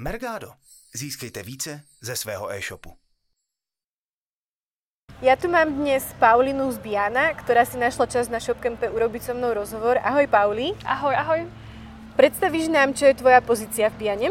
Mergado. 0.00 0.52
Získejte 0.94 1.42
více 1.42 1.80
ze 2.00 2.16
svého 2.16 2.52
e-shopu. 2.52 2.96
Ja 5.20 5.36
tu 5.36 5.52
mám 5.52 5.68
dnes 5.76 6.08
Paulinu 6.16 6.72
z 6.72 6.80
Biana, 6.80 7.36
ktorá 7.36 7.68
si 7.68 7.76
našla 7.76 8.08
čas 8.08 8.32
na 8.32 8.40
ShopCampe 8.40 8.88
urobiť 8.88 9.28
so 9.28 9.36
mnou 9.36 9.52
rozhovor. 9.52 10.00
Ahoj 10.00 10.24
Pauli. 10.24 10.72
Ahoj, 10.88 11.12
ahoj. 11.12 11.40
Predstavíš 12.16 12.72
nám, 12.72 12.96
čo 12.96 13.12
je 13.12 13.20
tvoja 13.20 13.44
pozícia 13.44 13.92
v 13.92 14.00
Biane? 14.00 14.28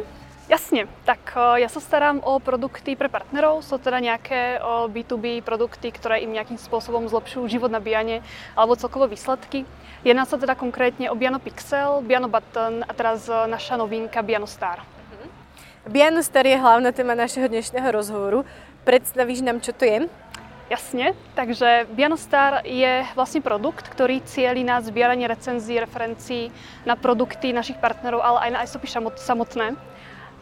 Jasně, 0.49 0.89
tak 1.05 1.37
já 1.55 1.69
se 1.69 1.81
starám 1.81 2.19
o 2.25 2.39
produkty 2.39 2.95
pre 2.95 3.09
partnerov, 3.09 3.65
jsou 3.65 3.77
teda 3.77 3.99
nějaké 3.99 4.59
B2B 4.87 5.41
produkty, 5.41 5.91
které 5.91 6.17
im 6.17 6.33
nějakým 6.33 6.57
způsobem 6.57 7.09
zlepšují 7.09 7.49
život 7.49 7.71
na 7.71 7.79
Biane 7.79 8.25
alebo 8.57 8.75
celkovo 8.75 9.07
výsledky. 9.07 9.65
Jedná 10.03 10.25
se 10.25 10.37
teda 10.37 10.55
konkrétně 10.55 11.11
o 11.11 11.15
Biano 11.15 11.39
Pixel, 11.39 12.01
Biano 12.01 12.27
Button 12.27 12.85
a 12.89 12.93
teraz 12.93 13.29
naša 13.45 13.77
novinka 13.77 14.21
Biano 14.21 14.47
Star. 14.47 14.81
Biano 15.89 16.21
Star 16.21 16.45
je 16.45 16.53
hlavná 16.53 16.93
téma 16.93 17.17
našeho 17.17 17.49
dnešného 17.49 17.89
rozhovoru. 17.89 18.45
Predstavíš 18.85 19.41
nám, 19.41 19.57
čo 19.57 19.73
to 19.73 19.89
je? 19.89 20.05
Jasně, 20.69 21.17
takže 21.33 21.87
Bianostar 21.89 22.61
je 22.63 23.05
vlastně 23.15 23.41
produkt, 23.41 23.89
který 23.89 24.21
cílí 24.21 24.63
na 24.63 24.81
sbírání 24.81 25.27
recenzí, 25.27 25.79
referencí 25.79 26.51
na 26.85 26.95
produkty 26.95 27.53
našich 27.53 27.77
partnerů, 27.77 28.25
ale 28.25 28.39
aj 28.39 28.51
na 28.51 28.63
e-shopy 28.63 28.87
samotné. 29.15 29.75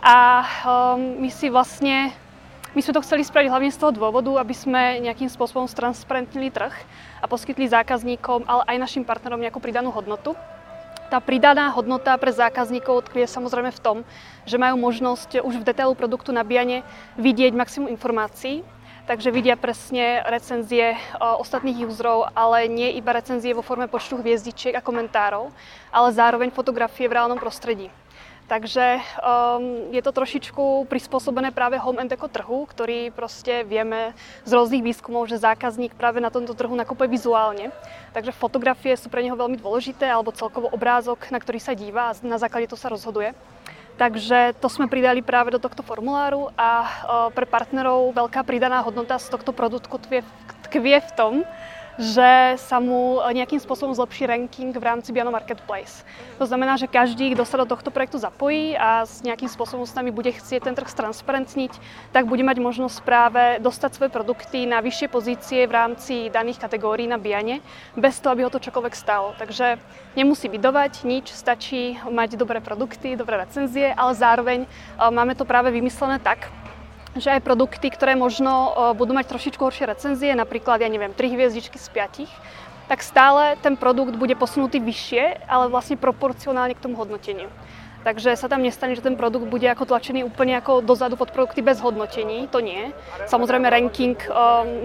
A 0.03 0.43
um, 0.43 1.15
my 1.23 1.31
si 1.31 1.49
vlastně, 1.49 2.11
my 2.75 2.81
jsme 2.81 2.93
to 2.93 3.02
chceli 3.02 3.23
spraviť 3.23 3.49
hlavně 3.49 3.71
z 3.71 3.77
toho 3.77 3.91
dôvodu, 3.91 4.39
aby 4.39 4.53
jsme 4.53 4.99
nějakým 4.99 5.29
způsobem 5.29 5.67
transparentnili 5.67 6.52
trh 6.52 6.75
a 7.23 7.27
poskytli 7.27 7.71
zákazníkom, 7.71 8.43
ale 8.47 8.63
aj 8.67 8.77
našim 8.79 9.03
partnerom 9.07 9.39
nějakou 9.39 9.63
pridanú 9.63 9.95
hodnotu. 9.95 10.35
Tá 11.07 11.23
pridaná 11.23 11.71
hodnota 11.71 12.20
pre 12.20 12.35
zákazníkov 12.35 13.07
tkvie 13.07 13.31
samozrejme 13.31 13.71
v 13.71 13.79
tom, 13.79 13.97
že 14.43 14.59
majú 14.59 14.75
možnosť 14.75 15.39
už 15.39 15.63
v 15.63 15.67
detailu 15.71 15.95
produktu 15.95 16.35
nabíjane 16.35 16.83
vidieť 17.16 17.55
maximum 17.55 17.88
informácií, 17.88 18.59
takže 19.08 19.31
vidia 19.31 19.55
presne 19.55 20.19
recenzie 20.28 21.00
ostatných 21.16 21.88
userov, 21.88 22.28
ale 22.35 22.67
nie 22.67 22.91
iba 23.00 23.16
recenzie 23.16 23.55
vo 23.55 23.63
forme 23.63 23.88
počtu 23.88 24.19
hviezdičiek 24.19 24.75
a 24.75 24.83
komentárov, 24.83 25.47
ale 25.95 26.11
zároveň 26.11 26.52
fotografie 26.52 27.08
v 27.08 27.16
reálnom 27.16 27.39
prostredí. 27.39 27.88
Takže 28.48 29.03
um, 29.20 29.92
je 29.92 30.00
to 30.00 30.16
trošičku 30.16 30.88
prispôsobené 30.88 31.52
práve 31.52 31.76
home 31.76 32.00
and 32.00 32.08
deco 32.08 32.31
trhu, 32.31 32.64
ktorý 32.64 33.12
proste 33.12 33.67
vieme 33.67 34.16
z 34.48 34.56
rôznych 34.56 34.88
výskumov, 34.88 35.28
že 35.28 35.44
zákazník 35.44 35.92
práve 36.00 36.23
na 36.23 36.31
tomto 36.31 36.56
trhu 36.56 36.72
nakupuje 36.72 37.12
vizuálne. 37.12 37.75
Takže 38.16 38.31
fotografie 38.31 38.95
sú 38.95 39.12
pre 39.12 39.20
neho 39.20 39.36
veľmi 39.36 39.59
dôležité, 39.59 40.08
alebo 40.08 40.31
celkovo 40.31 40.72
obrázok, 40.72 41.28
na 41.28 41.44
ktorý 41.44 41.59
sa 41.59 41.75
díva 41.75 42.08
a 42.08 42.16
na 42.23 42.40
základe 42.40 42.72
to 42.72 42.80
sa 42.80 42.88
rozhoduje. 42.88 43.36
Takže 44.00 44.56
to 44.64 44.72
sme 44.72 44.88
pridali 44.88 45.20
práve 45.20 45.52
do 45.52 45.59
tohto 45.59 45.84
formuláru 45.84 46.48
a 46.56 46.70
uh, 46.72 46.88
pre 47.36 47.44
partnerov 47.44 48.16
veľká 48.16 48.48
pridaná 48.48 48.80
hodnota 48.80 49.20
z 49.20 49.28
tohto 49.28 49.52
produktu 49.52 49.92
tkvie, 50.72 51.03
v 51.03 51.12
tom, 51.20 51.44
že 51.98 52.62
sa 52.62 52.78
mu 52.78 53.17
nejakým 53.26 53.58
spôsobom 53.58 53.92
zlepší 53.98 54.30
ranking 54.30 54.70
v 54.70 54.86
rámci 54.86 55.09
Biano 55.09 55.34
Marketplace. 55.34 56.06
To 56.38 56.45
znamená, 56.45 56.78
že 56.78 56.86
každý, 56.86 57.34
kto 57.34 57.44
sa 57.44 57.58
do 57.58 57.66
tohto 57.66 57.90
projektu 57.90 58.22
zapojí 58.22 58.78
a 58.78 59.03
s 59.03 59.26
nejakým 59.26 59.50
spôsobom 59.50 59.84
s 59.84 59.98
nami 59.98 60.14
bude 60.14 60.30
chcieť 60.30 60.70
ten 60.70 60.78
trh 60.78 60.86
stransparentniť, 60.86 61.73
tak 62.14 62.30
bude 62.30 62.45
mať 62.45 62.62
možnosť 62.62 62.98
práve 63.02 63.44
dostať 63.59 63.92
svoje 63.98 64.12
produkty 64.14 64.70
na 64.70 64.78
vyššie 64.80 65.08
pozície 65.09 65.66
v 65.66 65.73
rámci 65.73 66.30
daných 66.30 66.62
kategórií 66.62 67.09
na 67.09 67.18
Biane, 67.18 67.66
bez 67.98 68.22
toho, 68.22 68.38
aby 68.38 68.45
ho 68.45 68.53
to 68.53 68.62
čokoľvek 68.62 68.94
stalo. 68.94 69.34
Takže 69.42 69.81
nemusí 70.14 70.45
bydovať 70.45 71.02
nič, 71.02 71.34
stačí 71.34 71.98
mať 72.06 72.38
dobré 72.38 72.62
produkty, 72.62 73.18
dobré 73.18 73.42
recenzie, 73.42 73.90
ale 73.90 74.14
zároveň 74.14 74.59
e, 74.64 74.68
máme 75.09 75.34
to 75.34 75.50
práve 75.50 75.73
vymyslené 75.73 76.22
tak, 76.22 76.50
že 77.19 77.37
aj 77.37 77.45
produkty, 77.45 77.89
ktoré 77.89 78.15
možno 78.17 78.73
budú 78.97 79.13
mať 79.13 79.33
trošičku 79.33 79.61
horšie 79.61 79.89
recenzie, 79.89 80.33
napríklad, 80.37 80.81
ja 80.81 80.89
neviem, 80.89 81.11
3 81.11 81.33
hviezdičky 81.33 81.77
z 81.77 81.87
5, 81.89 82.25
tak 82.88 83.03
stále 83.03 83.59
ten 83.59 83.75
produkt 83.75 84.16
bude 84.16 84.31
posunutý 84.39 84.79
vyššie, 84.79 85.44
ale 85.50 85.67
vlastne 85.67 86.00
proporcionálne 86.00 86.72
k 86.72 86.83
tomu 86.83 86.95
hodnoteniu. 86.95 87.51
Takže 88.07 88.39
sa 88.39 88.47
tam 88.47 88.63
nestane, 88.63 88.95
že 88.95 89.03
ten 89.03 89.19
produkt 89.19 89.51
bude 89.51 89.67
ako 89.67 89.83
tlačený 89.83 90.23
úplne 90.23 90.56
ako 90.56 90.79
dozadu 90.79 91.19
pod 91.19 91.35
produkty 91.35 91.59
bez 91.59 91.83
hodnotení, 91.83 92.47
to 92.47 92.63
nie. 92.63 92.95
Samozrejme 93.27 93.67
ranking 93.67 94.16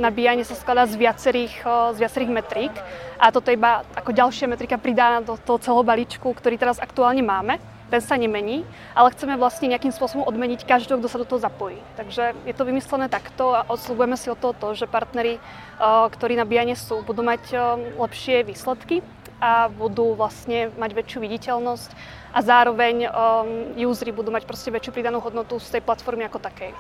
nabíjanie 0.03 0.43
sa 0.43 0.59
skladá 0.59 0.91
z 0.91 0.99
viacerých, 0.99 1.63
z 1.95 1.99
viacerých 2.03 2.35
metrík 2.35 2.75
a 3.23 3.31
toto 3.31 3.55
je 3.55 3.61
iba 3.61 3.87
ako 3.95 4.11
ďalšia 4.11 4.51
metrika 4.51 4.75
pridaná 4.75 5.23
do 5.23 5.39
toho 5.39 5.63
celého 5.63 5.87
balíčku, 5.87 6.27
ktorý 6.35 6.59
teraz 6.59 6.83
aktuálne 6.83 7.23
máme 7.23 7.63
ten 7.93 8.01
sa 8.01 8.17
nemení, 8.17 8.65
ale 8.97 9.13
chceme 9.13 9.37
vlastne 9.37 9.69
nejakým 9.69 9.93
spôsobom 9.93 10.25
odmeniť 10.25 10.65
každého, 10.65 10.97
kto 10.97 11.13
sa 11.13 11.21
do 11.21 11.29
toho 11.29 11.45
zapojí. 11.45 11.77
Takže 12.01 12.33
je 12.49 12.55
to 12.57 12.65
vymyslené 12.65 13.13
takto 13.13 13.53
a 13.53 13.69
odsľubujeme 13.69 14.17
si 14.17 14.33
o 14.33 14.37
to, 14.37 14.57
to 14.57 14.73
že 14.73 14.89
partneri, 14.89 15.37
eh, 15.37 16.07
ktorí 16.09 16.33
nabíjanie 16.41 16.73
sú, 16.73 17.05
budú 17.05 17.21
mať 17.21 17.53
eh, 17.53 17.61
lepšie 18.01 18.49
výsledky 18.49 19.05
a 19.43 19.69
budú 19.69 20.15
vlastne 20.17 20.73
mať 20.79 20.91
väčšiu 20.95 21.19
viditeľnosť 21.19 21.91
a 22.31 22.39
zároveň 22.47 23.11
um, 23.11 23.75
usery 23.75 24.15
budú 24.15 24.31
mať 24.31 24.47
proste 24.47 24.71
väčšiu 24.71 24.95
pridanú 24.95 25.19
hodnotu 25.19 25.59
z 25.59 25.77
tej 25.77 25.83
platformy 25.83 26.31
ako 26.31 26.39
takej. 26.39 26.71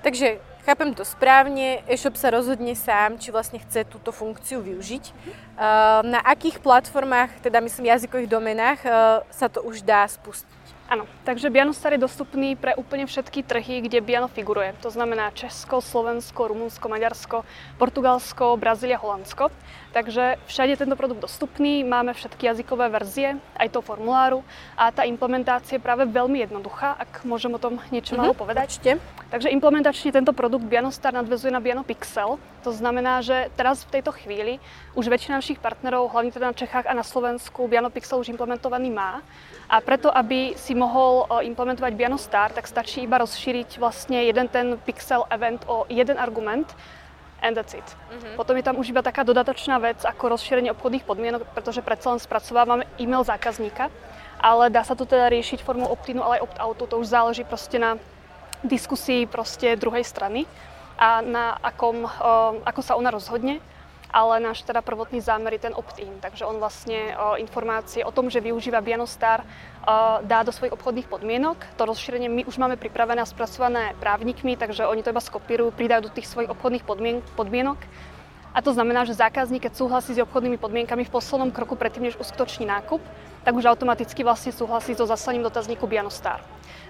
Takže 0.00 0.40
chápem 0.62 0.94
to 0.94 1.04
správne, 1.04 1.82
e-shop 1.90 2.14
sa 2.14 2.30
rozhodne 2.30 2.74
sám, 2.78 3.18
či 3.18 3.34
vlastne 3.34 3.58
chce 3.58 3.84
túto 3.86 4.14
funkciu 4.14 4.62
využiť. 4.62 5.04
Uh, 5.12 6.00
na 6.06 6.20
akých 6.22 6.62
platformách, 6.62 7.42
teda 7.42 7.58
myslím 7.60 7.90
jazykových 7.90 8.30
domenách, 8.30 8.78
uh, 8.86 8.92
sa 9.30 9.50
to 9.50 9.62
už 9.62 9.82
dá 9.82 10.06
spustiť? 10.06 10.62
Áno, 10.92 11.08
takže 11.24 11.48
Bianostar 11.48 11.96
je 11.96 12.04
dostupný 12.04 12.52
pre 12.52 12.76
úplne 12.76 13.08
všetky 13.08 13.40
trhy, 13.48 13.80
kde 13.88 14.04
Biano 14.04 14.28
figuruje. 14.28 14.76
To 14.84 14.92
znamená 14.92 15.32
Česko, 15.32 15.80
Slovensko, 15.80 16.52
Rumunsko, 16.52 16.84
Maďarsko, 16.84 17.48
Portugalsko, 17.80 18.60
Brazília, 18.60 19.00
Holandsko. 19.00 19.48
Takže 19.92 20.40
všade 20.48 20.80
tento 20.80 20.96
produkt 20.96 21.20
dostupný, 21.20 21.84
máme 21.84 22.16
všetky 22.16 22.48
jazykové 22.48 22.88
verzie, 22.88 23.36
aj 23.60 23.68
to 23.76 23.84
formuláru 23.84 24.40
a 24.72 24.88
tá 24.88 25.04
implementácia 25.04 25.76
je 25.76 25.84
práve 25.84 26.08
veľmi 26.08 26.40
jednoduchá, 26.48 26.96
ak 26.96 27.28
môžem 27.28 27.52
o 27.52 27.60
tom 27.60 27.76
niečo 27.92 28.16
mm-hmm, 28.16 28.24
malo 28.24 28.32
povedať. 28.32 28.72
Určite. 28.72 28.92
Takže 29.28 29.52
implementačne 29.52 30.16
tento 30.16 30.32
produkt 30.32 30.64
Bianostar 30.64 31.12
nadvezuje 31.12 31.52
na 31.52 31.60
Biano 31.60 31.84
Pixel. 31.84 32.40
To 32.64 32.72
znamená, 32.72 33.20
že 33.20 33.52
teraz 33.52 33.84
v 33.84 34.00
tejto 34.00 34.16
chvíli 34.16 34.64
už 34.96 35.12
väčšina 35.12 35.44
našich 35.44 35.60
partnerov, 35.60 36.08
hlavne 36.08 36.32
teda 36.32 36.52
na 36.52 36.56
Čechách 36.56 36.88
a 36.88 36.96
na 36.96 37.04
Slovensku, 37.04 37.68
Biano 37.68 37.92
Pixel 37.92 38.16
už 38.16 38.32
implementovaný 38.32 38.88
má. 38.88 39.20
A 39.68 39.80
preto, 39.84 40.08
aby 40.08 40.56
si 40.56 40.72
mohol 40.72 41.28
implementovať 41.28 41.92
Biano 41.92 42.16
Star, 42.16 42.52
tak 42.52 42.64
stačí 42.64 43.04
iba 43.04 43.20
rozšíriť 43.20 43.76
vlastne 43.76 44.24
jeden 44.24 44.48
ten 44.48 44.80
Pixel 44.80 45.28
event 45.28 45.64
o 45.68 45.84
jeden 45.92 46.16
argument 46.16 46.72
and 47.42 47.58
that's 47.58 47.74
it. 47.74 47.84
Mm-hmm. 47.84 48.38
Potom 48.38 48.54
je 48.56 48.64
tam 48.64 48.78
už 48.78 48.94
iba 48.94 49.02
taká 49.02 49.26
dodatočná 49.26 49.76
vec 49.82 50.00
ako 50.06 50.38
rozšírenie 50.38 50.70
obchodných 50.72 51.04
podmienok, 51.04 51.42
pretože 51.52 51.82
predsa 51.82 52.14
len 52.14 52.22
spracovávame 52.22 52.86
e-mail 52.96 53.26
zákazníka, 53.26 53.90
ale 54.38 54.70
dá 54.70 54.86
sa 54.86 54.94
to 54.94 55.02
teda 55.02 55.28
riešiť 55.28 55.62
formou 55.62 55.90
opt-inu, 55.90 56.22
ale 56.22 56.38
aj 56.38 56.44
opt-outu, 56.50 56.82
to 56.86 56.96
už 57.02 57.06
záleží 57.10 57.42
proste 57.42 57.78
na 57.82 57.98
diskusii 58.62 59.26
proste 59.26 59.74
druhej 59.74 60.06
strany 60.06 60.46
a 60.94 61.18
na 61.18 61.58
akom, 61.58 62.06
ako 62.62 62.80
sa 62.80 62.94
ona 62.94 63.10
rozhodne 63.10 63.58
ale 64.12 64.44
náš 64.44 64.60
teda 64.62 64.84
prvotný 64.84 65.24
zámer 65.24 65.56
je 65.56 65.66
ten 65.66 65.74
opt-in, 65.74 66.20
takže 66.20 66.44
on 66.44 66.60
vlastne 66.60 67.16
informácie 67.40 68.04
o 68.04 68.12
tom, 68.12 68.28
že 68.28 68.44
využíva 68.44 68.84
Bianostar, 68.84 69.42
dá 70.22 70.44
do 70.44 70.52
svojich 70.52 70.76
obchodných 70.76 71.08
podmienok. 71.08 71.56
To 71.80 71.88
rozšírenie 71.88 72.28
my 72.28 72.44
už 72.44 72.60
máme 72.60 72.76
pripravené 72.76 73.24
a 73.24 73.26
spracované 73.26 73.96
právnikmi, 73.98 74.60
takže 74.60 74.84
oni 74.86 75.00
to 75.00 75.10
iba 75.10 75.24
skopírujú, 75.24 75.72
pridajú 75.72 76.06
do 76.06 76.14
tých 76.14 76.28
svojich 76.28 76.52
obchodných 76.52 76.84
podmien- 76.84 77.24
podmienok. 77.34 77.80
A 78.52 78.60
to 78.60 78.76
znamená, 78.76 79.08
že 79.08 79.16
zákazník, 79.16 79.64
keď 79.64 79.80
súhlasí 79.80 80.12
s 80.12 80.20
obchodnými 80.20 80.60
podmienkami 80.60 81.08
v 81.08 81.14
poslednom 81.16 81.48
kroku 81.48 81.72
predtým, 81.72 82.12
než 82.12 82.20
uskutoční 82.20 82.68
nákup, 82.68 83.00
tak 83.44 83.54
už 83.54 83.66
automaticky 83.66 84.22
vlastne 84.22 84.54
súhlasí 84.54 84.94
so 84.94 85.06
zaslaním 85.06 85.42
dotazníku 85.42 85.86
Bianostar. 85.86 86.42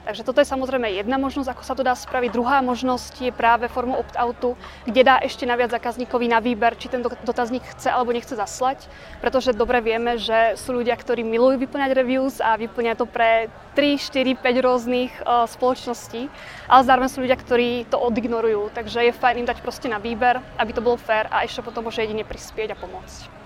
Takže 0.03 0.27
toto 0.27 0.43
je 0.43 0.51
samozrejme 0.51 0.99
jedna 0.99 1.15
možnosť, 1.15 1.55
ako 1.55 1.63
sa 1.63 1.75
to 1.79 1.87
dá 1.87 1.95
spraviť. 1.95 2.35
Druhá 2.35 2.59
možnosť 2.59 3.31
je 3.31 3.31
práve 3.31 3.71
formou 3.71 4.03
opt-outu, 4.03 4.59
kde 4.83 5.07
dá 5.07 5.23
ešte 5.23 5.47
naviac 5.47 5.71
zákazníkovi 5.71 6.27
na 6.27 6.43
výber, 6.43 6.75
či 6.75 6.91
ten 6.91 7.07
dotazník 7.07 7.63
chce 7.63 7.87
alebo 7.87 8.11
nechce 8.11 8.35
zaslať, 8.35 8.91
pretože 9.23 9.55
dobre 9.55 9.79
vieme, 9.79 10.19
že 10.19 10.59
sú 10.59 10.75
ľudia, 10.75 10.99
ktorí 10.99 11.23
milujú 11.23 11.63
vyplňať 11.63 11.91
reviews 11.95 12.43
a 12.43 12.59
vyplňať 12.59 12.97
to 12.99 13.07
pre 13.07 13.47
3, 13.79 14.03
4, 14.03 14.43
5 14.43 14.67
rôznych 14.67 15.13
uh, 15.23 15.47
spoločností, 15.47 16.27
ale 16.67 16.83
zároveň 16.83 17.09
sú 17.09 17.23
ľudia, 17.23 17.39
ktorí 17.39 17.87
to 17.87 18.03
odignorujú, 18.03 18.75
takže 18.75 19.07
je 19.07 19.15
fajn 19.15 19.47
im 19.47 19.49
dať 19.49 19.63
proste 19.63 19.87
na 19.87 20.03
výber, 20.03 20.43
aby 20.59 20.75
to 20.75 20.83
bolo 20.83 20.99
fér 20.99 21.31
a 21.31 21.47
ešte 21.47 21.63
potom 21.63 21.87
môže 21.87 22.03
jedine 22.03 22.27
prispieť 22.27 22.75
a 22.75 22.77
pomôcť. 22.77 23.42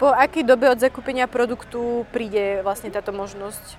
Po 0.00 0.08
akej 0.16 0.48
dobe 0.48 0.64
od 0.72 0.80
zakúpenia 0.80 1.28
produktu 1.28 2.08
príde 2.08 2.64
vlastne 2.64 2.88
táto 2.88 3.12
možnosť? 3.12 3.76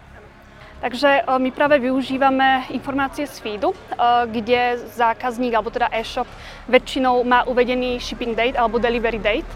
Takže 0.85 1.09
eh, 1.17 1.25
my 1.25 1.49
práve 1.49 1.81
využívame 1.81 2.69
informácie 2.69 3.25
z 3.25 3.41
feedu, 3.41 3.73
eh, 3.73 4.29
kde 4.29 4.85
zákazník 4.93 5.49
alebo 5.49 5.73
teda 5.73 5.89
e-shop 5.89 6.29
väčšinou 6.69 7.25
má 7.25 7.41
uvedený 7.49 7.97
shipping 7.97 8.37
date 8.37 8.53
alebo 8.53 8.77
delivery 8.77 9.17
date 9.17 9.49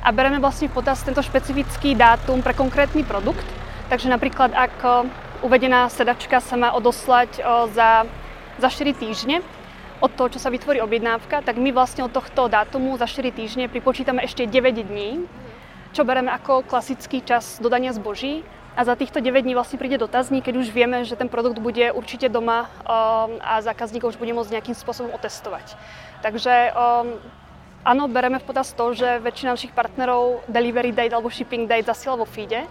a 0.00 0.08
bereme 0.08 0.40
vlastne 0.40 0.72
v 0.72 0.80
potaz 0.80 1.04
tento 1.04 1.20
špecifický 1.20 1.92
dátum 1.92 2.40
pre 2.40 2.56
konkrétny 2.56 3.04
produkt. 3.04 3.44
Takže 3.92 4.08
napríklad 4.08 4.56
ak 4.56 4.76
eh, 4.88 5.44
uvedená 5.44 5.92
sedačka 5.92 6.40
sa 6.40 6.56
má 6.56 6.72
odoslať 6.72 7.44
za, 7.76 8.08
za 8.56 8.68
4 8.72 8.96
týždne 8.96 9.44
od 10.00 10.08
toho, 10.16 10.32
čo 10.32 10.40
sa 10.40 10.48
vytvorí 10.48 10.80
objednávka, 10.80 11.44
tak 11.44 11.60
my 11.60 11.76
vlastne 11.76 12.08
od 12.08 12.12
tohto 12.12 12.48
dátumu 12.48 12.96
za 12.96 13.04
4 13.04 13.36
týždne 13.36 13.68
pripočítame 13.68 14.24
ešte 14.24 14.48
9 14.48 14.80
dní, 14.80 15.28
čo 15.96 16.04
bereme 16.04 16.28
ako 16.28 16.60
klasický 16.68 17.24
čas 17.24 17.56
dodania 17.56 17.96
zboží. 17.96 18.44
A 18.76 18.84
za 18.84 18.92
týchto 18.92 19.24
9 19.24 19.40
dní 19.40 19.56
vlastne 19.56 19.80
príde 19.80 19.96
dotazník, 19.96 20.44
keď 20.44 20.60
už 20.60 20.68
vieme, 20.68 21.00
že 21.08 21.16
ten 21.16 21.32
produkt 21.32 21.56
bude 21.56 21.88
určite 21.96 22.28
doma 22.28 22.68
um, 22.84 23.40
a 23.40 23.64
zákazník 23.64 24.04
už 24.04 24.20
bude 24.20 24.36
môcť 24.36 24.52
nejakým 24.52 24.76
spôsobom 24.76 25.08
otestovať. 25.16 25.72
Takže 26.20 26.76
um, 26.76 27.16
áno, 27.88 28.04
bereme 28.12 28.36
v 28.36 28.44
potaz 28.44 28.76
to, 28.76 28.92
že 28.92 29.24
väčšina 29.24 29.56
našich 29.56 29.72
partnerov 29.72 30.44
delivery 30.44 30.92
date 30.92 31.16
alebo 31.16 31.32
shipping 31.32 31.64
date 31.64 31.88
zasiela 31.88 32.20
vo 32.20 32.28
feede. 32.28 32.68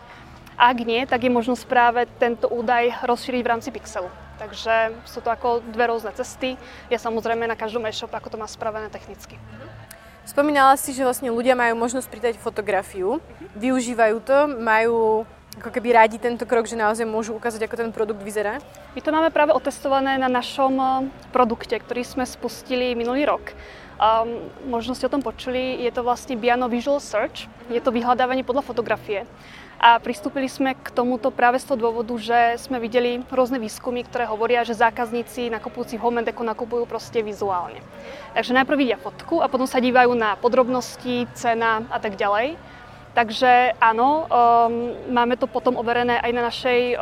Ak 0.53 0.77
nie, 0.85 1.01
tak 1.09 1.25
je 1.25 1.33
možnosť 1.33 1.65
práve 1.65 2.05
tento 2.21 2.45
údaj 2.45 3.01
rozšíriť 3.01 3.41
v 3.41 3.49
rámci 3.49 3.73
Pixelu. 3.73 4.13
Takže 4.37 4.93
sú 5.09 5.25
to 5.25 5.33
ako 5.33 5.65
dve 5.73 5.89
rôzne 5.89 6.13
cesty. 6.13 6.53
Je 6.93 6.97
samozrejme 7.01 7.49
na 7.49 7.57
každom 7.57 7.81
e-shop, 7.89 8.13
ako 8.13 8.29
to 8.29 8.37
má 8.37 8.45
spravené 8.45 8.93
technicky. 8.93 9.41
Spomínala 10.25 10.73
si, 10.73 10.89
že 10.89 11.05
vlastne 11.05 11.29
ľudia 11.29 11.53
majú 11.53 11.77
možnosť 11.77 12.09
pridať 12.09 12.35
fotografiu, 12.41 13.21
využívajú 13.53 14.17
to, 14.25 14.37
majú 14.57 15.21
ako 15.55 15.69
keby 15.71 15.95
rádi 15.95 16.17
tento 16.19 16.43
krok, 16.43 16.67
že 16.67 16.75
naozaj 16.75 17.07
môžu 17.07 17.37
ukázať, 17.37 17.63
ako 17.63 17.79
ten 17.79 17.89
produkt 17.93 18.25
vyzerá? 18.25 18.59
My 18.97 18.99
to 18.99 19.13
máme 19.13 19.29
práve 19.31 19.55
otestované 19.55 20.19
na 20.19 20.27
našom 20.27 20.73
eh, 20.75 20.89
produkte, 21.31 21.77
ktorý 21.77 22.03
sme 22.03 22.25
spustili 22.27 22.97
minulý 22.97 23.23
rok. 23.29 23.53
Um, 23.95 24.51
možno 24.67 24.91
ste 24.91 25.07
o 25.07 25.13
tom 25.13 25.23
počuli, 25.23 25.79
je 25.79 25.91
to 25.95 26.03
vlastne 26.03 26.35
Biano 26.35 26.67
Visual 26.67 26.99
Search, 26.99 27.47
je 27.71 27.79
to 27.79 27.95
vyhľadávanie 27.95 28.43
podľa 28.43 28.67
fotografie. 28.67 29.23
A 29.79 29.99
pristúpili 29.99 30.47
sme 30.47 30.75
k 30.75 30.87
tomuto 30.91 31.31
práve 31.31 31.59
z 31.59 31.67
toho 31.67 31.87
dôvodu, 31.87 32.11
že 32.15 32.59
sme 32.59 32.79
videli 32.79 33.23
rôzne 33.27 33.59
výskumy, 33.59 34.07
ktoré 34.07 34.27
hovoria, 34.27 34.67
že 34.67 34.75
zákazníci 34.75 35.51
nakupujúci 35.51 35.99
v 35.99 36.03
Home 36.03 36.23
Deco 36.23 36.43
nakupujú 36.43 36.83
proste 36.87 37.23
vizuálne. 37.23 37.83
Takže 38.35 38.55
najprv 38.55 38.79
vidia 38.79 38.97
fotku 38.99 39.39
a 39.43 39.51
potom 39.51 39.67
sa 39.67 39.83
dívajú 39.83 40.11
na 40.15 40.39
podrobnosti, 40.39 41.27
cena 41.35 41.83
a 41.91 41.99
tak 41.99 42.15
ďalej. 42.15 42.55
Takže 43.15 43.79
áno, 43.79 44.27
um, 44.27 44.91
máme 45.07 45.39
to 45.39 45.47
potom 45.47 45.79
overené 45.79 46.19
aj 46.19 46.31
na 46.35 46.43
našej 46.51 46.79
um, 46.95 46.97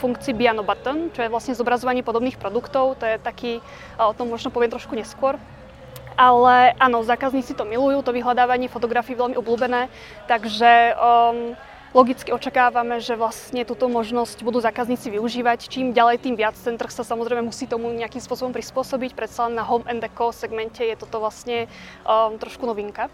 funkcii 0.00 0.32
Biano 0.32 0.64
Button, 0.64 1.12
čo 1.12 1.20
je 1.20 1.28
vlastne 1.28 1.52
zobrazovanie 1.52 2.00
podobných 2.00 2.40
produktov. 2.40 2.96
To 2.96 3.04
je 3.04 3.20
taký, 3.20 3.60
o 4.00 4.16
tom 4.16 4.32
možno 4.32 4.48
poviem 4.48 4.72
trošku 4.72 4.96
neskôr. 4.96 5.36
Ale 6.20 6.76
áno, 6.76 7.00
zákazníci 7.00 7.56
to 7.56 7.64
milujú, 7.64 8.04
to 8.04 8.12
vyhľadávanie 8.12 8.68
fotografií 8.68 9.16
veľmi 9.16 9.40
obľúbené, 9.40 9.88
takže 10.28 10.92
um, 11.00 11.56
Logicky 11.90 12.30
očakávame, 12.30 13.02
že 13.02 13.18
vlastne 13.18 13.66
túto 13.66 13.90
možnosť 13.90 14.46
budú 14.46 14.62
zákazníci 14.62 15.10
využívať. 15.10 15.66
Čím 15.66 15.90
ďalej, 15.90 16.22
tým 16.22 16.38
viac. 16.38 16.54
Ten 16.54 16.78
trh 16.78 16.86
sa 16.86 17.02
samozrejme 17.02 17.42
musí 17.42 17.66
tomu 17.66 17.90
nejakým 17.90 18.22
spôsobom 18.22 18.54
prispôsobiť. 18.54 19.18
Predsa 19.18 19.50
len 19.50 19.58
na 19.58 19.66
home 19.66 19.82
and 19.90 19.98
deco 19.98 20.30
segmente 20.30 20.86
je 20.86 20.94
toto 20.94 21.18
vlastne 21.18 21.66
um, 22.06 22.38
trošku 22.38 22.62
novinka. 22.62 23.10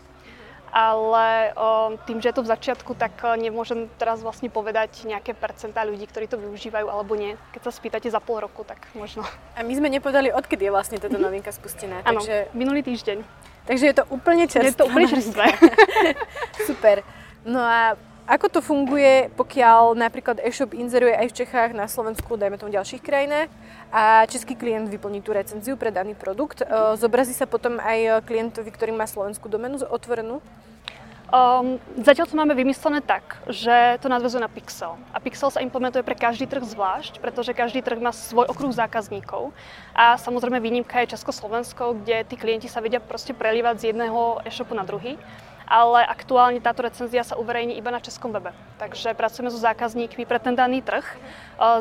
Ale 0.77 1.57
tým, 2.05 2.21
že 2.21 2.29
je 2.29 2.37
to 2.37 2.45
v 2.45 2.53
začiatku, 2.53 2.93
tak 3.01 3.25
nemôžem 3.41 3.89
teraz 3.97 4.21
vlastne 4.21 4.53
povedať 4.53 5.09
nejaké 5.09 5.33
percentá 5.33 5.81
ľudí, 5.89 6.05
ktorí 6.05 6.29
to 6.29 6.37
využívajú 6.37 6.85
alebo 6.93 7.17
nie. 7.17 7.33
Keď 7.57 7.61
sa 7.65 7.73
spýtate 7.73 8.13
za 8.13 8.21
pol 8.21 8.45
roku, 8.45 8.61
tak 8.61 8.85
možno. 8.93 9.25
A 9.57 9.65
my 9.65 9.73
sme 9.73 9.89
nepovedali, 9.89 10.29
odkedy 10.37 10.69
je 10.69 10.73
vlastne 10.77 11.01
táto 11.01 11.17
novinka 11.17 11.49
spustená. 11.49 12.05
Áno, 12.05 12.21
takže... 12.21 12.53
minulý 12.53 12.85
týždeň. 12.85 13.25
Takže 13.65 13.85
je 13.89 13.95
to 13.97 14.05
úplne 14.13 14.45
čerstvé. 14.45 14.69
Je 14.69 14.77
to 14.77 14.85
úplne 14.85 15.09
čerstvé. 15.09 15.45
Super. 16.69 17.01
No 17.49 17.65
a 17.65 17.97
ako 18.27 18.47
to 18.51 18.61
funguje, 18.61 19.31
pokiaľ 19.39 19.95
napríklad 19.95 20.43
e-shop 20.43 20.75
inzeruje 20.75 21.15
aj 21.15 21.27
v 21.31 21.37
Čechách, 21.43 21.71
na 21.79 21.87
Slovensku, 21.87 22.35
dajme 22.35 22.59
tomu 22.59 22.75
ďalších 22.75 22.99
krajinách 22.99 23.47
a 23.95 24.27
český 24.27 24.59
klient 24.59 24.91
vyplní 24.91 25.23
tú 25.23 25.31
recenziu 25.31 25.79
pre 25.79 25.95
daný 25.95 26.19
produkt. 26.19 26.63
E, 26.63 26.67
zobrazí 26.99 27.31
sa 27.31 27.47
potom 27.47 27.79
aj 27.79 28.27
klientovi, 28.27 28.75
ktorý 28.75 28.91
má 28.91 29.07
slovenskú 29.07 29.47
domenu 29.47 29.79
otvorenú? 29.87 30.43
Um, 31.27 31.83
zatiaľ 32.07 32.31
to 32.31 32.39
máme 32.39 32.55
vymyslené 32.55 33.03
tak, 33.03 33.43
že 33.51 33.99
to 33.99 34.07
nadvezuje 34.07 34.39
na 34.39 34.47
Pixel. 34.47 34.95
A 35.11 35.19
Pixel 35.19 35.51
sa 35.51 35.59
implementuje 35.59 36.07
pre 36.07 36.15
každý 36.15 36.47
trh 36.47 36.63
zvlášť, 36.63 37.19
pretože 37.19 37.51
každý 37.51 37.83
trh 37.83 37.99
má 37.99 38.15
svoj 38.15 38.47
okruh 38.47 38.71
zákazníkov. 38.71 39.51
A 39.91 40.15
samozrejme 40.23 40.63
výnimka 40.63 41.03
je 41.03 41.19
Československo, 41.19 41.99
kde 41.99 42.23
tí 42.31 42.39
klienti 42.39 42.71
sa 42.71 42.79
vedia 42.79 43.03
proste 43.03 43.35
prelívať 43.35 43.75
z 43.75 43.85
jedného 43.91 44.39
e-shopu 44.47 44.79
na 44.79 44.87
druhý 44.87 45.19
ale 45.67 46.07
aktuálne 46.07 46.63
táto 46.63 46.87
recenzia 46.87 47.27
sa 47.27 47.35
uverejní 47.35 47.75
iba 47.75 47.91
na 47.91 47.99
českom 47.99 48.31
webe. 48.31 48.55
Takže 48.79 49.19
pracujeme 49.19 49.51
so 49.51 49.59
zákazníkmi 49.59 50.23
pre 50.23 50.39
ten 50.39 50.55
daný 50.55 50.79
trh. 50.79 51.03
E, 51.03 51.17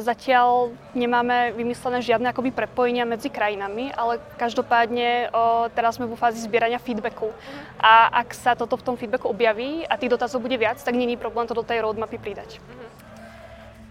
zatiaľ 0.01 0.73
nemáme 0.97 1.53
vymyslené 1.53 2.01
žiadne 2.01 2.33
akoby 2.33 2.49
prepojenia 2.49 3.05
medzi 3.05 3.29
krajinami, 3.29 3.93
ale 3.93 4.17
každopádne 4.41 5.29
e, 5.29 5.37
teraz 5.77 6.01
sme 6.01 6.09
vo 6.09 6.17
fázi 6.17 6.41
zbierania 6.41 6.81
feedbacku. 6.81 7.29
A 7.77 8.09
ak 8.25 8.33
sa 8.33 8.57
toto 8.57 8.73
v 8.73 8.85
tom 8.89 8.95
feedbacku 8.97 9.29
objaví 9.29 9.85
a 9.85 10.01
tých 10.01 10.11
dotazov 10.11 10.41
bude 10.41 10.57
viac, 10.57 10.81
tak 10.81 10.97
není 10.97 11.13
problém 11.13 11.45
to 11.45 11.53
do 11.53 11.61
tej 11.61 11.85
roadmapy 11.85 12.17
pridať. 12.17 12.57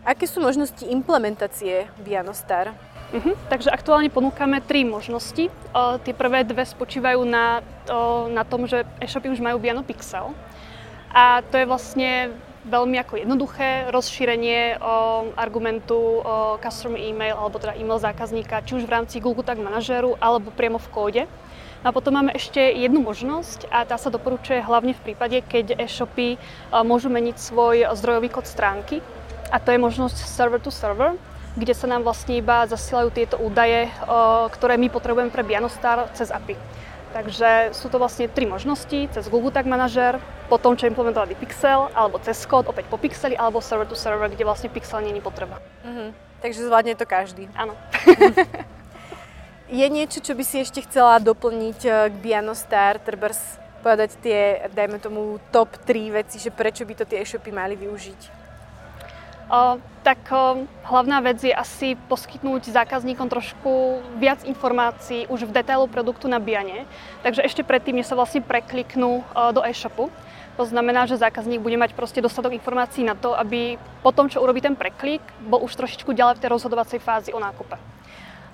Aké 0.04 0.28
sú 0.28 0.44
možnosti 0.44 0.84
implementácie 0.84 1.88
Bianostar? 1.96 2.76
Uh-huh. 3.14 3.38
Takže 3.46 3.70
aktuálne 3.70 4.10
ponúkame 4.10 4.58
tri 4.58 4.82
možnosti. 4.82 5.46
Uh, 5.70 6.02
tie 6.02 6.10
prvé 6.10 6.42
dve 6.42 6.66
spočívajú 6.66 7.22
na, 7.22 7.62
uh, 7.86 8.26
na 8.26 8.42
tom, 8.42 8.66
že 8.66 8.82
e-shopy 8.98 9.30
už 9.30 9.38
majú 9.38 9.62
Biano 9.62 9.86
Pixel. 9.86 10.34
A 11.14 11.46
to 11.46 11.62
je 11.62 11.70
vlastne 11.70 12.34
veľmi 12.66 12.98
ako 12.98 13.22
jednoduché 13.22 13.86
rozšírenie 13.94 14.82
uh, 14.82 15.30
argumentu 15.38 15.94
uh, 15.94 16.58
customer 16.58 16.98
email 16.98 17.38
alebo 17.38 17.62
teda 17.62 17.78
e-mail 17.78 18.02
zákazníka, 18.02 18.66
či 18.66 18.82
už 18.82 18.90
v 18.90 18.94
rámci 18.98 19.22
Google 19.22 19.46
Tag 19.46 19.62
manažéru 19.62 20.18
alebo 20.18 20.50
priamo 20.50 20.82
v 20.82 20.90
kóde. 20.90 21.22
A 21.86 21.92
potom 21.94 22.18
máme 22.18 22.34
ešte 22.34 22.58
jednu 22.58 22.98
možnosť 22.98 23.68
a 23.68 23.86
tá 23.86 23.94
sa 23.94 24.08
doporučuje 24.10 24.58
hlavne 24.58 24.96
v 24.96 25.04
prípade, 25.04 25.38
keď 25.44 25.76
e-shopy 25.76 26.40
môžu 26.72 27.12
meniť 27.12 27.36
svoj 27.36 27.92
zdrojový 27.92 28.32
kód 28.32 28.48
stránky. 28.48 29.04
A 29.52 29.60
to 29.60 29.68
je 29.68 29.76
možnosť 29.76 30.16
server 30.24 30.56
to 30.56 30.72
server, 30.72 31.12
kde 31.54 31.74
sa 31.74 31.86
nám 31.86 32.02
vlastne 32.02 32.38
iba 32.38 32.66
zasielajú 32.66 33.08
tieto 33.14 33.36
údaje, 33.38 33.86
ktoré 34.58 34.74
my 34.74 34.90
potrebujeme 34.90 35.30
pre 35.30 35.46
Bianostar 35.46 36.10
cez 36.14 36.34
API. 36.34 36.58
Takže 37.14 37.70
sú 37.70 37.86
to 37.86 38.02
vlastne 38.02 38.26
tri 38.26 38.42
možnosti, 38.42 39.06
cez 39.14 39.24
Google 39.30 39.54
Tag 39.54 39.70
Manager, 39.70 40.18
potom 40.50 40.74
čo 40.74 40.90
implementovali 40.90 41.38
Pixel, 41.38 41.86
alebo 41.94 42.18
cez 42.18 42.42
kód, 42.42 42.66
opäť 42.66 42.90
po 42.90 42.98
Pixeli, 42.98 43.38
alebo 43.38 43.62
server 43.62 43.86
to 43.86 43.94
server, 43.94 44.26
kde 44.26 44.42
vlastne 44.42 44.66
Pixel 44.66 44.98
není 44.98 45.22
potreba. 45.22 45.62
Uh-huh. 45.86 46.10
Takže 46.42 46.66
zvládne 46.66 46.98
to 46.98 47.06
každý. 47.06 47.46
Áno. 47.54 47.78
Je 49.70 49.86
niečo, 49.88 50.20
čo 50.20 50.34
by 50.34 50.44
si 50.44 50.60
ešte 50.60 50.82
chcela 50.84 51.16
doplniť 51.22 51.80
e, 51.86 51.90
k 52.12 52.14
Bianostar, 52.20 53.00
trebárs 53.00 53.40
povedať 53.80 54.18
tie, 54.20 54.68
dajme 54.74 55.00
tomu, 55.00 55.40
top 55.48 55.80
3 55.86 56.20
veci, 56.20 56.36
že 56.36 56.52
prečo 56.52 56.84
by 56.84 56.94
to 56.98 57.04
tie 57.08 57.22
e-shopy 57.24 57.48
mali 57.48 57.78
využiť? 57.78 58.43
Tak 60.04 60.20
o, 60.36 60.68
hlavná 60.84 61.24
vec 61.24 61.40
je 61.40 61.48
asi 61.48 61.96
poskytnúť 62.12 62.68
zákazníkom 62.68 63.24
trošku 63.24 64.04
viac 64.20 64.44
informácií 64.44 65.24
už 65.32 65.48
v 65.48 65.56
detailu 65.56 65.88
produktu 65.88 66.28
na 66.28 66.36
Biane. 66.36 66.84
Takže 67.24 67.40
ešte 67.40 67.64
predtým, 67.64 67.96
než 67.96 68.12
sa 68.12 68.16
vlastne 68.16 68.44
prekliknú 68.44 69.24
o, 69.24 69.52
do 69.56 69.64
e-shopu. 69.64 70.12
To 70.60 70.64
znamená, 70.68 71.08
že 71.08 71.16
zákazník 71.16 71.64
bude 71.64 71.80
mať 71.80 71.96
proste 71.96 72.20
dostatok 72.20 72.52
informácií 72.52 73.00
na 73.00 73.16
to, 73.16 73.32
aby 73.32 73.80
po 74.04 74.12
tom, 74.12 74.28
čo 74.28 74.44
urobí 74.44 74.60
ten 74.60 74.76
preklik, 74.76 75.24
bol 75.40 75.64
už 75.64 75.72
trošičku 75.72 76.12
ďalej 76.12 76.36
v 76.36 76.42
tej 76.44 76.52
rozhodovacej 76.52 77.00
fázi 77.00 77.30
o 77.32 77.40
nákupe. 77.40 77.93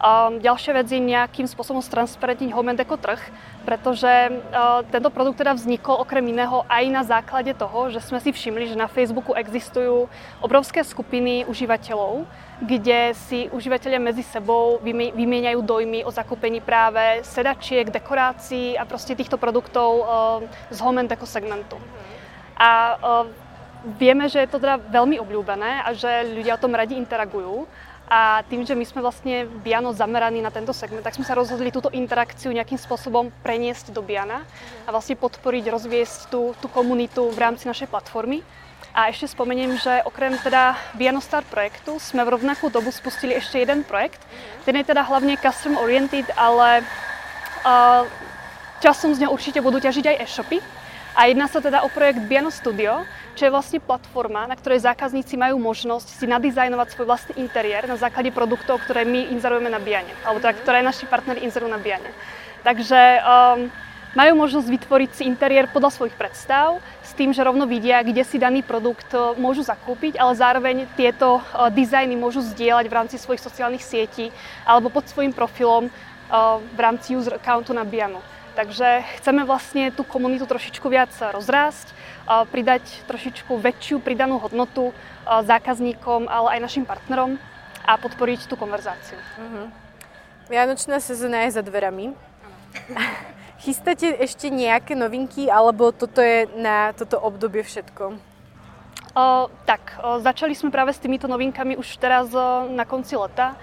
Um, 0.01 0.41
ďalšia 0.41 0.73
vec 0.81 0.89
je 0.89 0.97
nejakým 0.97 1.45
spôsobom 1.45 1.85
stransparentniť 1.85 2.57
Home 2.57 2.73
Deco 2.73 2.97
trh, 2.97 3.21
pretože 3.69 4.09
uh, 4.09 4.81
tento 4.89 5.13
produkt 5.13 5.45
teda 5.45 5.53
vznikol 5.53 6.01
okrem 6.01 6.25
iného 6.25 6.65
aj 6.73 6.85
na 6.89 7.05
základe 7.05 7.53
toho, 7.53 7.93
že 7.93 8.01
sme 8.01 8.17
si 8.17 8.33
všimli, 8.33 8.73
že 8.73 8.81
na 8.81 8.89
Facebooku 8.89 9.37
existujú 9.37 10.09
obrovské 10.41 10.81
skupiny 10.81 11.45
užívateľov, 11.45 12.25
kde 12.65 13.13
si 13.29 13.53
užívateľia 13.53 14.01
medzi 14.01 14.25
sebou 14.25 14.81
vymieňajú 14.81 15.61
dojmy 15.61 16.01
o 16.09 16.11
zakúpení 16.11 16.65
práve 16.65 17.21
sedačiek, 17.21 17.93
dekorácií 17.93 18.81
a 18.81 18.89
proste 18.89 19.13
týchto 19.13 19.37
produktov 19.37 19.91
uh, 20.01 20.05
z 20.73 20.81
Home 20.81 21.05
Deco 21.05 21.29
segmentu. 21.29 21.77
A 22.57 22.97
vieme, 23.97 24.29
že 24.29 24.45
je 24.45 24.51
to 24.51 24.61
teda 24.61 24.81
veľmi 24.81 25.17
obľúbené 25.21 25.85
a 25.85 25.95
že 25.97 26.31
ľudia 26.37 26.57
o 26.57 26.63
tom 26.63 26.77
radi 26.77 26.97
interagujú. 26.97 27.65
A 28.11 28.43
tým, 28.51 28.67
že 28.67 28.75
my 28.75 28.83
sme 28.83 29.07
vlastne 29.07 29.47
Biano 29.63 29.95
zameraní 29.95 30.43
na 30.43 30.51
tento 30.51 30.75
segment, 30.75 31.07
tak 31.07 31.15
sme 31.15 31.23
sa 31.23 31.39
rozhodli 31.39 31.71
túto 31.71 31.95
interakciu 31.95 32.51
nejakým 32.51 32.75
spôsobom 32.75 33.31
preniesť 33.47 33.95
do 33.95 34.03
Biana 34.03 34.43
a 34.83 34.91
vlastne 34.91 35.15
podporiť, 35.15 35.71
rozviesť 35.71 36.27
tú, 36.27 36.51
tú 36.59 36.67
komunitu 36.67 37.31
v 37.31 37.39
rámci 37.39 37.71
našej 37.71 37.87
platformy. 37.87 38.43
A 38.91 39.07
ešte 39.15 39.31
spomeniem, 39.31 39.79
že 39.79 40.03
okrem 40.03 40.35
teda 40.43 40.75
Bianostar 40.99 41.47
projektu 41.47 42.03
sme 42.03 42.27
v 42.27 42.35
rovnakú 42.35 42.67
dobu 42.75 42.91
spustili 42.91 43.39
ešte 43.39 43.63
jeden 43.63 43.87
projekt. 43.87 44.19
Ten 44.67 44.75
je 44.75 44.91
teda 44.91 45.07
hlavne 45.07 45.39
custom 45.39 45.79
oriented, 45.79 46.27
ale 46.35 46.83
uh, 47.63 48.03
časom 48.83 49.15
z 49.15 49.23
neho 49.23 49.31
určite 49.31 49.63
budú 49.63 49.79
ťažiť 49.79 50.11
aj 50.11 50.17
e-shopy. 50.27 50.59
A 51.15 51.31
jedná 51.31 51.47
sa 51.47 51.63
teda 51.63 51.87
o 51.87 51.89
projekt 51.91 52.27
Biano 52.27 52.51
Studio, 52.51 53.07
čo 53.41 53.49
je 53.49 53.57
vlastne 53.57 53.81
platforma, 53.81 54.45
na 54.45 54.53
ktorej 54.53 54.85
zákazníci 54.85 55.41
majú 55.41 55.57
možnosť 55.57 56.13
si 56.13 56.29
nadizajnovať 56.29 56.93
svoj 56.93 57.09
vlastný 57.09 57.41
interiér 57.41 57.89
na 57.89 57.97
základe 57.97 58.29
produktov, 58.29 58.85
ktoré 58.85 59.09
my 59.09 59.33
inzerujeme 59.33 59.73
na 59.73 59.81
Biane, 59.81 60.13
alebo 60.29 60.45
teda, 60.45 60.61
ktoré 60.61 60.85
naši 60.85 61.09
partneri 61.09 61.41
inzerujú 61.49 61.73
na 61.73 61.81
Biane. 61.81 62.13
Takže 62.61 63.01
um, 63.01 63.73
majú 64.13 64.45
možnosť 64.45 64.69
vytvoriť 64.69 65.11
si 65.17 65.23
interiér 65.25 65.73
podľa 65.73 65.89
svojich 65.89 66.21
predstav, 66.21 66.85
s 67.01 67.17
tým, 67.17 67.33
že 67.33 67.41
rovno 67.41 67.65
vidia, 67.65 68.05
kde 68.05 68.29
si 68.29 68.37
daný 68.37 68.61
produkt 68.61 69.09
uh, 69.17 69.33
môžu 69.41 69.65
zakúpiť, 69.65 70.21
ale 70.21 70.37
zároveň 70.37 70.77
tieto 70.93 71.41
uh, 71.41 71.73
dizajny 71.73 72.21
môžu 72.21 72.45
zdieľať 72.45 72.93
v 72.93 72.97
rámci 73.01 73.17
svojich 73.17 73.41
sociálnych 73.41 73.81
sietí 73.81 74.29
alebo 74.69 74.93
pod 74.93 75.09
svojim 75.09 75.33
profilom 75.33 75.89
uh, 75.89 76.61
v 76.61 76.77
rámci 76.77 77.17
user 77.17 77.41
accountu 77.41 77.73
na 77.73 77.89
Bianu. 77.89 78.21
Takže 78.55 79.07
chceme 79.19 79.47
vlastne 79.47 79.95
tú 79.95 80.03
komunitu 80.03 80.45
trošičku 80.45 80.87
viac 80.91 81.15
rozrásť, 81.15 81.95
pridať 82.51 82.83
trošičku 83.07 83.57
väčšiu 83.57 84.03
pridanú 84.03 84.43
hodnotu 84.43 84.91
zákazníkom, 85.27 86.27
ale 86.27 86.59
aj 86.59 86.61
našim 86.61 86.85
partnerom 86.85 87.39
a 87.87 87.97
podporiť 87.97 88.47
tú 88.47 88.55
konverzáciu. 88.55 89.17
Uh-huh. 89.17 89.67
Vianočná 90.51 90.99
sezóna 90.99 91.47
je 91.47 91.59
za 91.59 91.63
dverami. 91.63 92.13
Chystáte 93.65 94.17
ešte 94.17 94.49
nejaké 94.49 94.97
novinky, 94.97 95.53
alebo 95.53 95.93
toto 95.93 96.25
je 96.25 96.49
na 96.57 96.97
toto 96.97 97.21
obdobie 97.21 97.61
všetko? 97.61 98.17
O, 99.11 99.51
tak, 99.67 100.01
o, 100.01 100.23
začali 100.23 100.55
sme 100.55 100.73
práve 100.73 100.95
s 100.95 101.03
týmito 101.03 101.29
novinkami 101.29 101.77
už 101.77 101.99
teraz 102.01 102.33
o, 102.33 102.71
na 102.73 102.89
konci 102.89 103.21
leta, 103.21 103.59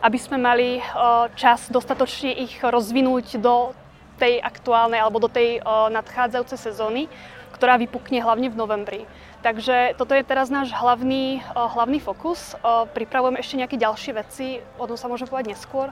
aby 0.00 0.16
sme 0.16 0.38
mali 0.40 0.78
o, 0.78 1.26
čas 1.36 1.68
dostatočne 1.68 2.32
ich 2.32 2.54
rozvinúť 2.62 3.42
do 3.42 3.76
tej 4.22 4.38
aktuálnej 4.38 5.02
alebo 5.02 5.18
do 5.18 5.26
tej 5.26 5.58
nadchádzajúcej 5.66 6.58
sezóny, 6.70 7.10
ktorá 7.58 7.74
vypukne 7.74 8.22
hlavne 8.22 8.46
v 8.46 8.58
novembri. 8.58 9.02
Takže 9.42 9.98
toto 9.98 10.14
je 10.14 10.22
teraz 10.22 10.46
náš 10.46 10.70
hlavný, 10.70 11.42
hlavný 11.50 11.98
fokus. 11.98 12.54
Pripravujeme 12.94 13.42
ešte 13.42 13.58
nejaké 13.58 13.74
ďalšie 13.74 14.12
veci, 14.14 14.62
o 14.78 14.86
tom 14.86 14.94
sa 14.94 15.10
môžem 15.10 15.26
povedať 15.26 15.58
neskôr. 15.58 15.90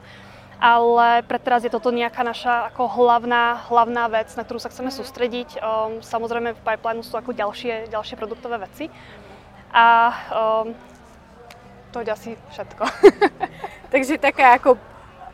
Ale 0.60 1.25
pre 1.25 1.40
teraz 1.40 1.64
je 1.64 1.72
toto 1.72 1.88
nejaká 1.88 2.20
naša 2.20 2.68
ako 2.68 2.84
hlavná, 3.00 3.64
hlavná 3.72 4.12
vec, 4.12 4.28
na 4.37 4.44
ktorú 4.44 4.60
sa 4.60 4.68
chceme 4.68 4.92
sústrediť. 4.92 5.56
Um, 5.56 6.04
samozrejme 6.04 6.52
v 6.52 6.60
pipeline 6.60 7.00
sú 7.00 7.16
ako 7.16 7.32
ďalšie, 7.32 7.88
ďalšie 7.88 8.20
produktové 8.20 8.60
veci. 8.60 8.92
A 9.72 10.12
um, 10.28 10.76
to 11.96 12.04
je 12.04 12.12
asi 12.12 12.30
všetko. 12.52 12.84
Takže 13.92 14.20
taká 14.20 14.60
ako 14.60 14.76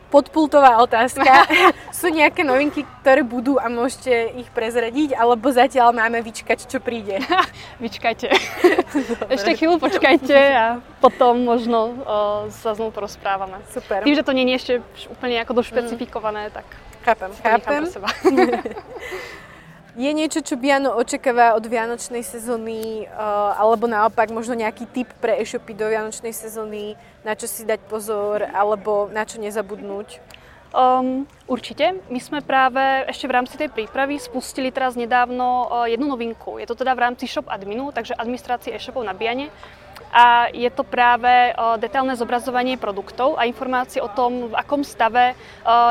podpultová 0.07 0.79
otázka. 0.83 1.47
Sú 1.97 2.13
nejaké 2.13 2.45
novinky, 2.45 2.85
ktoré 3.01 3.25
budú 3.25 3.57
a 3.57 3.67
môžete 3.67 4.37
ich 4.37 4.49
prezradiť, 4.53 5.17
alebo 5.17 5.49
zatiaľ 5.49 5.91
máme 5.95 6.21
vyčkať, 6.21 6.69
čo 6.69 6.77
príde? 6.77 7.19
Vyčkajte. 7.83 8.29
Ešte 9.31 9.51
chvíľu 9.57 9.81
počkajte 9.81 10.37
a 10.53 10.65
potom 11.01 11.41
možno 11.43 11.79
uh, 12.03 12.51
sa 12.53 12.77
znovu 12.77 12.93
porozprávame. 12.93 13.59
Super. 13.73 14.05
Tým, 14.05 14.15
že 14.15 14.23
to 14.25 14.35
nie 14.35 14.45
je 14.53 14.57
ešte 14.57 14.73
úplne 15.09 15.41
ako 15.41 15.63
došpecifikované, 15.63 16.53
tak 16.53 16.65
chápem, 17.01 17.31
chápem. 17.41 17.81
Seba. 17.89 18.09
Je 19.97 20.13
niečo, 20.13 20.45
čo 20.45 20.61
Biano 20.61 20.93
očakáva 20.93 21.57
od 21.57 21.65
Vianočnej 21.65 22.21
sezóny, 22.21 23.09
uh, 23.09 23.57
alebo 23.57 23.89
naopak 23.89 24.29
možno 24.29 24.53
nejaký 24.53 24.85
tip 24.93 25.09
pre 25.17 25.41
e-shopy 25.41 25.73
do 25.73 25.89
Vianočnej 25.89 26.37
sezóny, 26.37 26.93
na 27.25 27.33
čo 27.33 27.49
si 27.49 27.65
dať 27.65 27.81
pozor, 27.89 28.45
alebo 28.45 29.09
na 29.09 29.25
čo 29.25 29.41
nezabudnúť? 29.41 30.21
Um, 30.69 31.25
určite. 31.49 31.97
My 32.13 32.21
sme 32.21 32.45
práve 32.45 32.77
ešte 33.09 33.25
v 33.25 33.41
rámci 33.41 33.57
tej 33.57 33.73
prípravy 33.73 34.21
spustili 34.21 34.69
teraz 34.69 34.93
nedávno 34.93 35.65
uh, 35.65 35.89
jednu 35.89 36.13
novinku. 36.13 36.61
Je 36.61 36.69
to 36.69 36.77
teda 36.77 36.93
v 36.93 37.01
rámci 37.01 37.25
shop 37.25 37.49
adminu, 37.49 37.89
takže 37.89 38.13
administrácie 38.13 38.77
e-shopov 38.77 39.01
na 39.01 39.17
Biane. 39.17 39.49
A 40.13 40.53
je 40.53 40.69
to 40.69 40.85
práve 40.85 41.57
uh, 41.57 41.73
detailné 41.81 42.13
zobrazovanie 42.13 42.77
produktov 42.77 43.33
a 43.33 43.49
informácie 43.49 43.97
o 43.97 44.13
tom, 44.13 44.53
v 44.53 44.61
akom 44.61 44.85
stave 44.85 45.33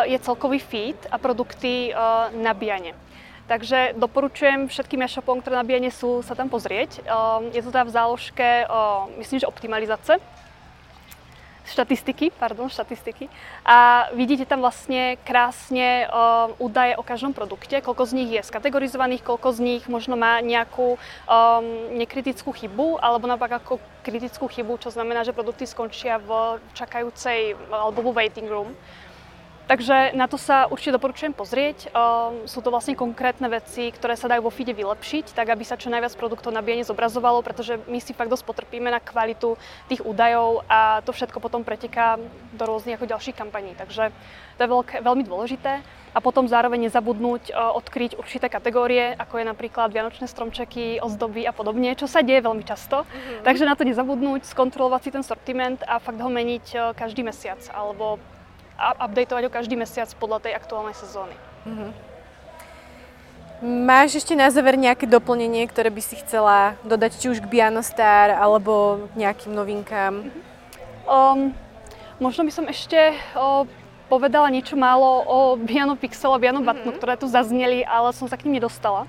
je 0.07 0.19
celkový 0.23 0.63
feed 0.63 0.99
a 1.11 1.19
produkty 1.19 1.91
na 2.39 2.55
Biane. 2.55 3.06
Takže 3.47 3.95
doporučujem 3.95 4.67
všetkým 4.67 5.07
e-shopom, 5.07 5.39
ktoré 5.39 5.63
nabíjanie 5.63 5.95
sú, 5.95 6.19
sa 6.27 6.35
tam 6.35 6.51
pozrieť. 6.51 6.99
Ehm, 6.99 7.55
je 7.55 7.63
to 7.63 7.71
teda 7.71 7.87
v 7.87 7.95
záložke, 7.95 8.49
ehm, 8.67 9.23
myslím, 9.23 9.39
že 9.39 9.47
optimalizace, 9.47 10.19
štatistiky, 11.67 12.31
pardon, 12.31 12.71
štatistiky. 12.71 13.27
A 13.67 14.07
vidíte 14.15 14.47
tam 14.47 14.63
vlastne 14.63 15.19
krásne 15.27 16.07
um, 16.07 16.55
údaje 16.63 16.95
o 16.95 17.03
každom 17.03 17.35
produkte, 17.35 17.83
koľko 17.83 18.07
z 18.07 18.13
nich 18.15 18.31
je 18.39 18.47
skategorizovaných, 18.47 19.27
koľko 19.27 19.51
z 19.51 19.59
nich 19.59 19.83
možno 19.91 20.15
má 20.15 20.39
nejakú 20.39 20.95
um, 20.95 20.99
nekritickú 21.99 22.55
chybu, 22.55 23.03
alebo 23.03 23.27
naopak 23.27 23.59
ako 23.59 23.83
kritickú 24.07 24.47
chybu, 24.47 24.79
čo 24.79 24.95
znamená, 24.95 25.27
že 25.27 25.35
produkty 25.35 25.67
skončia 25.67 26.23
v 26.23 26.63
čakajúcej 26.79 27.59
alebo 27.67 27.99
vo 27.99 28.15
waiting 28.15 28.47
room. 28.47 28.71
Takže 29.67 30.15
na 30.15 30.31
to 30.31 30.39
sa 30.39 30.71
určite 30.71 30.95
doporučujem 30.95 31.35
pozrieť. 31.35 31.91
Um, 31.91 32.47
sú 32.47 32.63
to 32.63 32.71
vlastne 32.71 32.95
konkrétne 32.95 33.51
veci, 33.51 33.91
ktoré 33.91 34.15
sa 34.15 34.31
dajú 34.31 34.47
vo 34.47 34.55
feede 34.55 34.71
vylepšiť, 34.71 35.35
tak 35.35 35.51
aby 35.51 35.67
sa 35.67 35.75
čo 35.75 35.91
najviac 35.91 36.15
produktov 36.15 36.55
na 36.55 36.63
biene 36.63 36.87
zobrazovalo, 36.87 37.43
pretože 37.43 37.83
my 37.91 37.99
si 37.99 38.15
fakt 38.15 38.31
dosť 38.31 38.47
potrpíme 38.47 38.87
na 38.87 39.03
kvalitu 39.03 39.59
tých 39.91 40.07
údajov 40.07 40.63
a 40.71 41.03
to 41.03 41.11
všetko 41.11 41.43
potom 41.43 41.67
preteká 41.67 42.15
do 42.55 42.63
rôznych 42.63 42.95
ako 42.95 43.11
ďalších 43.11 43.35
kampaní. 43.35 43.75
Takže 43.75 44.15
to 44.55 44.61
je 44.63 44.71
veľké, 44.71 44.95
veľmi 45.03 45.27
dôležité. 45.27 45.83
A 46.17 46.19
potom 46.23 46.47
zároveň 46.47 46.87
nezabudnúť 46.87 47.51
uh, 47.51 47.77
odkryť 47.77 48.17
určité 48.17 48.47
kategórie, 48.49 49.19
ako 49.19 49.43
je 49.43 49.51
napríklad 49.51 49.91
vianočné 49.93 50.31
stromčeky, 50.31 51.03
ozdoby 51.03 51.45
a 51.45 51.53
podobne, 51.53 51.93
čo 51.99 52.07
sa 52.07 52.23
deje 52.25 52.41
veľmi 52.41 52.65
často. 52.65 53.05
Mm-hmm. 53.05 53.45
Takže 53.45 53.69
na 53.69 53.75
to 53.77 53.85
nezabudnúť, 53.85 54.49
skontrolovať 54.49 55.01
si 55.03 55.11
ten 55.13 55.27
sortiment 55.27 55.83
a 55.85 56.01
fakt 56.01 56.23
ho 56.23 56.31
meniť 56.31 56.67
uh, 56.73 56.81
každý 56.97 57.21
mesiac 57.21 57.61
alebo 57.75 58.17
updateovať 58.77 59.43
ho 59.49 59.51
každý 59.51 59.75
mesiac 59.75 60.09
podľa 60.21 60.49
tej 60.49 60.53
aktuálnej 60.55 60.97
sezóny. 60.97 61.35
Mm-hmm. 61.65 61.91
Máš 63.89 64.21
ešte 64.21 64.37
na 64.37 64.53
záver 64.53 64.77
nejaké 64.77 65.09
doplnenie, 65.09 65.65
ktoré 65.65 65.89
by 65.89 66.03
si 66.05 66.21
chcela 66.21 66.77
dodať 66.85 67.17
či 67.17 67.27
už 67.33 67.41
k 67.41 67.49
Bianostar 67.49 68.37
alebo 68.37 69.09
nejakým 69.17 69.57
novinkám? 69.57 70.29
Mm-hmm. 70.29 70.43
Um, 71.09 71.57
možno 72.21 72.45
by 72.45 72.53
som 72.53 72.69
ešte 72.69 73.17
o, 73.33 73.65
povedala 74.13 74.53
niečo 74.53 74.77
málo 74.77 75.25
o 75.25 75.39
Biano 75.57 75.97
Pixel 75.97 76.37
a 76.37 76.39
Biano 76.39 76.61
Button, 76.61 76.93
mm-hmm. 76.93 77.01
ktoré 77.01 77.17
tu 77.17 77.33
zazneli, 77.33 77.81
ale 77.81 78.13
som 78.13 78.29
sa 78.29 78.37
k 78.37 78.45
ním 78.45 78.61
nedostala. 78.61 79.09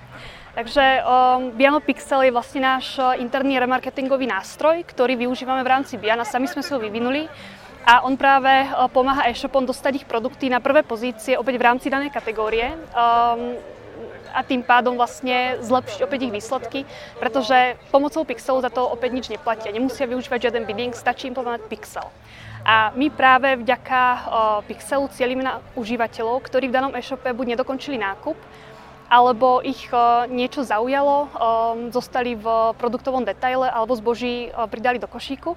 Takže 0.55 1.03
um, 1.03 1.53
Biano 1.53 1.83
Pixel 1.83 2.25
je 2.25 2.33
vlastne 2.33 2.63
náš 2.63 2.97
interný 3.19 3.59
remarketingový 3.59 4.31
nástroj, 4.31 4.81
ktorý 4.89 5.13
využívame 5.27 5.61
v 5.61 5.69
rámci 5.69 5.99
Biana. 5.99 6.25
Sami 6.25 6.47
sme 6.47 6.63
si 6.63 6.71
ho 6.71 6.79
vyvinuli 6.79 7.29
a 7.87 8.03
on 8.03 8.19
práve 8.19 8.51
e, 8.51 8.67
pomáha 8.91 9.31
e-shopom 9.31 9.63
dostať 9.63 10.03
ich 10.03 10.05
produkty 10.05 10.51
na 10.51 10.59
prvé 10.59 10.83
pozície 10.83 11.39
opäť 11.39 11.55
v 11.55 11.65
rámci 11.71 11.87
danej 11.87 12.11
kategórie. 12.11 12.75
Um, 12.91 13.55
a 14.35 14.43
tým 14.43 14.61
pádom 14.61 14.99
vlastne 14.99 15.57
zlepšiť 15.63 16.03
opäť 16.03 16.29
ich 16.29 16.35
výsledky, 16.35 16.79
pretože 17.17 17.79
pomocou 17.89 18.27
Pixelu 18.27 18.59
za 18.59 18.69
to 18.69 18.85
opäť 18.85 19.11
nič 19.15 19.25
neplatia. 19.31 19.71
Nemusia 19.71 20.05
využívať 20.05 20.51
žiaden 20.51 20.67
bidding, 20.67 20.93
stačí 20.93 21.31
implementovať 21.31 21.65
Pixel. 21.71 22.05
A 22.67 22.91
my 22.93 23.07
práve 23.07 23.55
vďaka 23.55 24.01
uh, 24.03 24.19
Pixelu 24.67 25.07
cieľime 25.15 25.47
na 25.47 25.63
užívateľov, 25.79 26.43
ktorí 26.43 26.67
v 26.67 26.75
danom 26.75 26.93
e-shope 26.93 27.25
buď 27.31 27.55
nedokončili 27.55 27.95
nákup, 27.97 28.35
alebo 29.07 29.63
ich 29.63 29.87
uh, 29.95 30.27
niečo 30.27 30.67
zaujalo, 30.67 31.17
um, 31.23 31.29
zostali 31.95 32.35
v 32.35 32.45
produktovom 32.75 33.23
detaile 33.23 33.71
alebo 33.71 33.95
zboží 33.95 34.51
pridali 34.67 34.99
do 34.99 35.07
košíku 35.07 35.55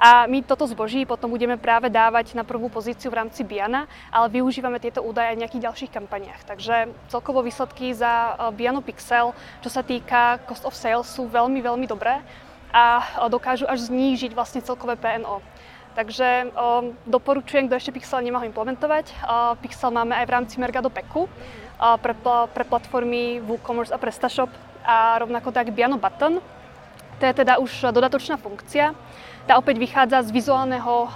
a 0.00 0.24
my 0.24 0.40
toto 0.40 0.64
zboží 0.64 1.04
potom 1.04 1.28
budeme 1.28 1.60
práve 1.60 1.92
dávať 1.92 2.32
na 2.32 2.40
prvú 2.40 2.72
pozíciu 2.72 3.12
v 3.12 3.20
rámci 3.20 3.44
Biana, 3.44 3.84
ale 4.08 4.32
využívame 4.32 4.80
tieto 4.80 5.04
údaje 5.04 5.28
aj 5.28 5.36
v 5.36 5.42
nejakých 5.44 5.64
ďalších 5.68 5.92
kampaniách. 5.92 6.40
Takže 6.48 6.88
celkovo 7.12 7.44
výsledky 7.44 7.92
za 7.92 8.08
e, 8.08 8.56
Biano 8.56 8.80
Pixel, 8.80 9.36
čo 9.60 9.68
sa 9.68 9.84
týka 9.84 10.40
cost 10.48 10.64
of 10.64 10.72
sales, 10.72 11.04
sú 11.04 11.28
veľmi, 11.28 11.60
veľmi 11.60 11.84
dobré 11.84 12.24
a 12.72 13.04
e, 13.04 13.28
dokážu 13.28 13.68
až 13.68 13.92
znížiť 13.92 14.32
vlastne 14.32 14.64
celkové 14.64 14.96
PNO. 14.96 15.44
Takže 15.90 16.54
um, 16.54 16.94
doporučujem, 17.02 17.66
kto 17.66 17.76
ešte 17.76 17.92
Pixel 17.92 18.22
nemá 18.22 18.38
ho 18.38 18.46
implementovať. 18.46 19.10
Uh, 19.10 19.58
Pixel 19.58 19.90
máme 19.90 20.14
aj 20.14 20.22
v 20.22 20.32
rámci 20.38 20.54
Mergado 20.62 20.86
Packu 20.86 21.26
pre, 21.98 22.14
pre 22.54 22.64
platformy 22.64 23.42
WooCommerce 23.42 23.90
a 23.90 23.98
PrestaShop 23.98 24.54
a 24.86 25.18
rovnako 25.18 25.50
tak 25.50 25.74
Biano 25.74 25.98
Button. 25.98 26.38
To 27.20 27.28
je 27.28 27.34
teda 27.36 27.60
už 27.60 27.92
dodatočná 27.92 28.40
funkcia, 28.40 28.96
tá 29.44 29.60
opäť 29.60 29.76
vychádza 29.76 30.24
z 30.24 30.30
vizuálneho 30.30 30.94
um, 31.04 31.10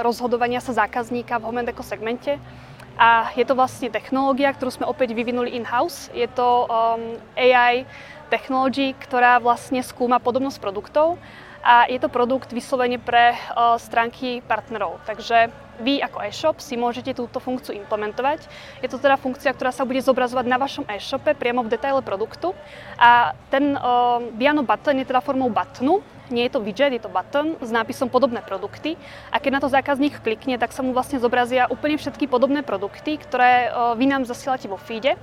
rozhodovania 0.00 0.60
sa 0.60 0.76
zákazníka 0.76 1.40
v 1.40 1.46
Home 1.48 1.64
Deco 1.64 1.84
segmente. 1.84 2.36
A 2.98 3.30
je 3.38 3.46
to 3.46 3.54
vlastne 3.54 3.86
technológia, 3.92 4.50
ktorú 4.50 4.74
sme 4.74 4.90
opäť 4.90 5.14
vyvinuli 5.14 5.54
in-house. 5.54 6.10
Je 6.10 6.26
to 6.26 6.66
um, 6.66 7.14
AI 7.38 7.86
technology, 8.28 8.98
ktorá 8.98 9.38
vlastne 9.38 9.80
skúma 9.80 10.18
podobnosť 10.18 10.58
produktov 10.58 11.16
a 11.68 11.84
je 11.84 12.00
to 12.00 12.08
produkt 12.08 12.48
vyslovene 12.48 12.96
pre 12.96 13.36
uh, 13.36 13.76
stránky 13.76 14.40
partnerov. 14.40 15.04
Takže 15.04 15.52
vy 15.84 16.00
ako 16.00 16.18
e-shop 16.24 16.56
si 16.64 16.80
môžete 16.80 17.12
túto 17.12 17.38
funkciu 17.38 17.76
implementovať. 17.76 18.48
Je 18.80 18.88
to 18.88 18.96
teda 18.96 19.20
funkcia, 19.20 19.52
ktorá 19.52 19.68
sa 19.68 19.84
bude 19.84 20.00
zobrazovať 20.00 20.46
na 20.48 20.56
vašom 20.56 20.88
e-shope 20.88 21.36
priamo 21.36 21.62
v 21.62 21.70
detaile 21.76 22.00
produktu 22.02 22.56
a 22.98 23.36
ten 23.52 23.78
Biano 24.34 24.66
button 24.66 24.98
je 24.98 25.06
teda 25.06 25.22
formou 25.22 25.52
buttonu, 25.52 26.02
nie 26.30 26.46
je 26.46 26.56
to 26.56 26.60
widget, 26.60 26.92
je 26.94 27.02
to 27.02 27.10
button 27.12 27.56
s 27.60 27.70
nápisom 27.72 28.12
podobné 28.12 28.44
produkty 28.44 28.94
a 29.32 29.40
keď 29.40 29.50
na 29.56 29.60
to 29.60 29.68
zákazník 29.68 30.20
klikne, 30.20 30.56
tak 30.56 30.72
sa 30.72 30.84
mu 30.84 30.96
vlastne 30.96 31.18
zobrazia 31.22 31.68
úplne 31.68 31.96
všetky 31.96 32.28
podobné 32.28 32.60
produkty, 32.62 33.16
ktoré 33.20 33.72
vy 33.96 34.04
nám 34.08 34.24
zasielate 34.28 34.68
vo 34.68 34.80
feede 34.80 35.16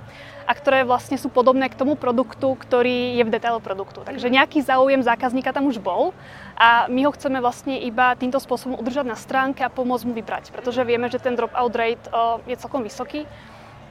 a 0.46 0.54
ktoré 0.54 0.86
vlastne 0.86 1.18
sú 1.18 1.34
podobné 1.34 1.66
k 1.74 1.78
tomu 1.78 1.98
produktu, 1.98 2.54
ktorý 2.54 3.18
je 3.18 3.24
v 3.26 3.34
detaile 3.34 3.58
produktu. 3.58 4.06
Takže 4.06 4.30
nejaký 4.30 4.62
záujem 4.62 5.02
zákazníka 5.02 5.50
tam 5.50 5.66
už 5.66 5.82
bol 5.82 6.14
a 6.54 6.86
my 6.86 7.10
ho 7.10 7.12
chceme 7.18 7.42
vlastne 7.42 7.82
iba 7.82 8.14
týmto 8.14 8.38
spôsobom 8.38 8.78
udržať 8.78 9.10
na 9.10 9.18
stránke 9.18 9.66
a 9.66 9.74
pomôcť 9.74 10.06
mu 10.06 10.14
vybrať, 10.14 10.54
pretože 10.54 10.86
vieme, 10.86 11.10
že 11.10 11.18
ten 11.18 11.34
dropout 11.34 11.74
rate 11.74 12.06
je 12.46 12.56
celkom 12.62 12.86
vysoký 12.86 13.26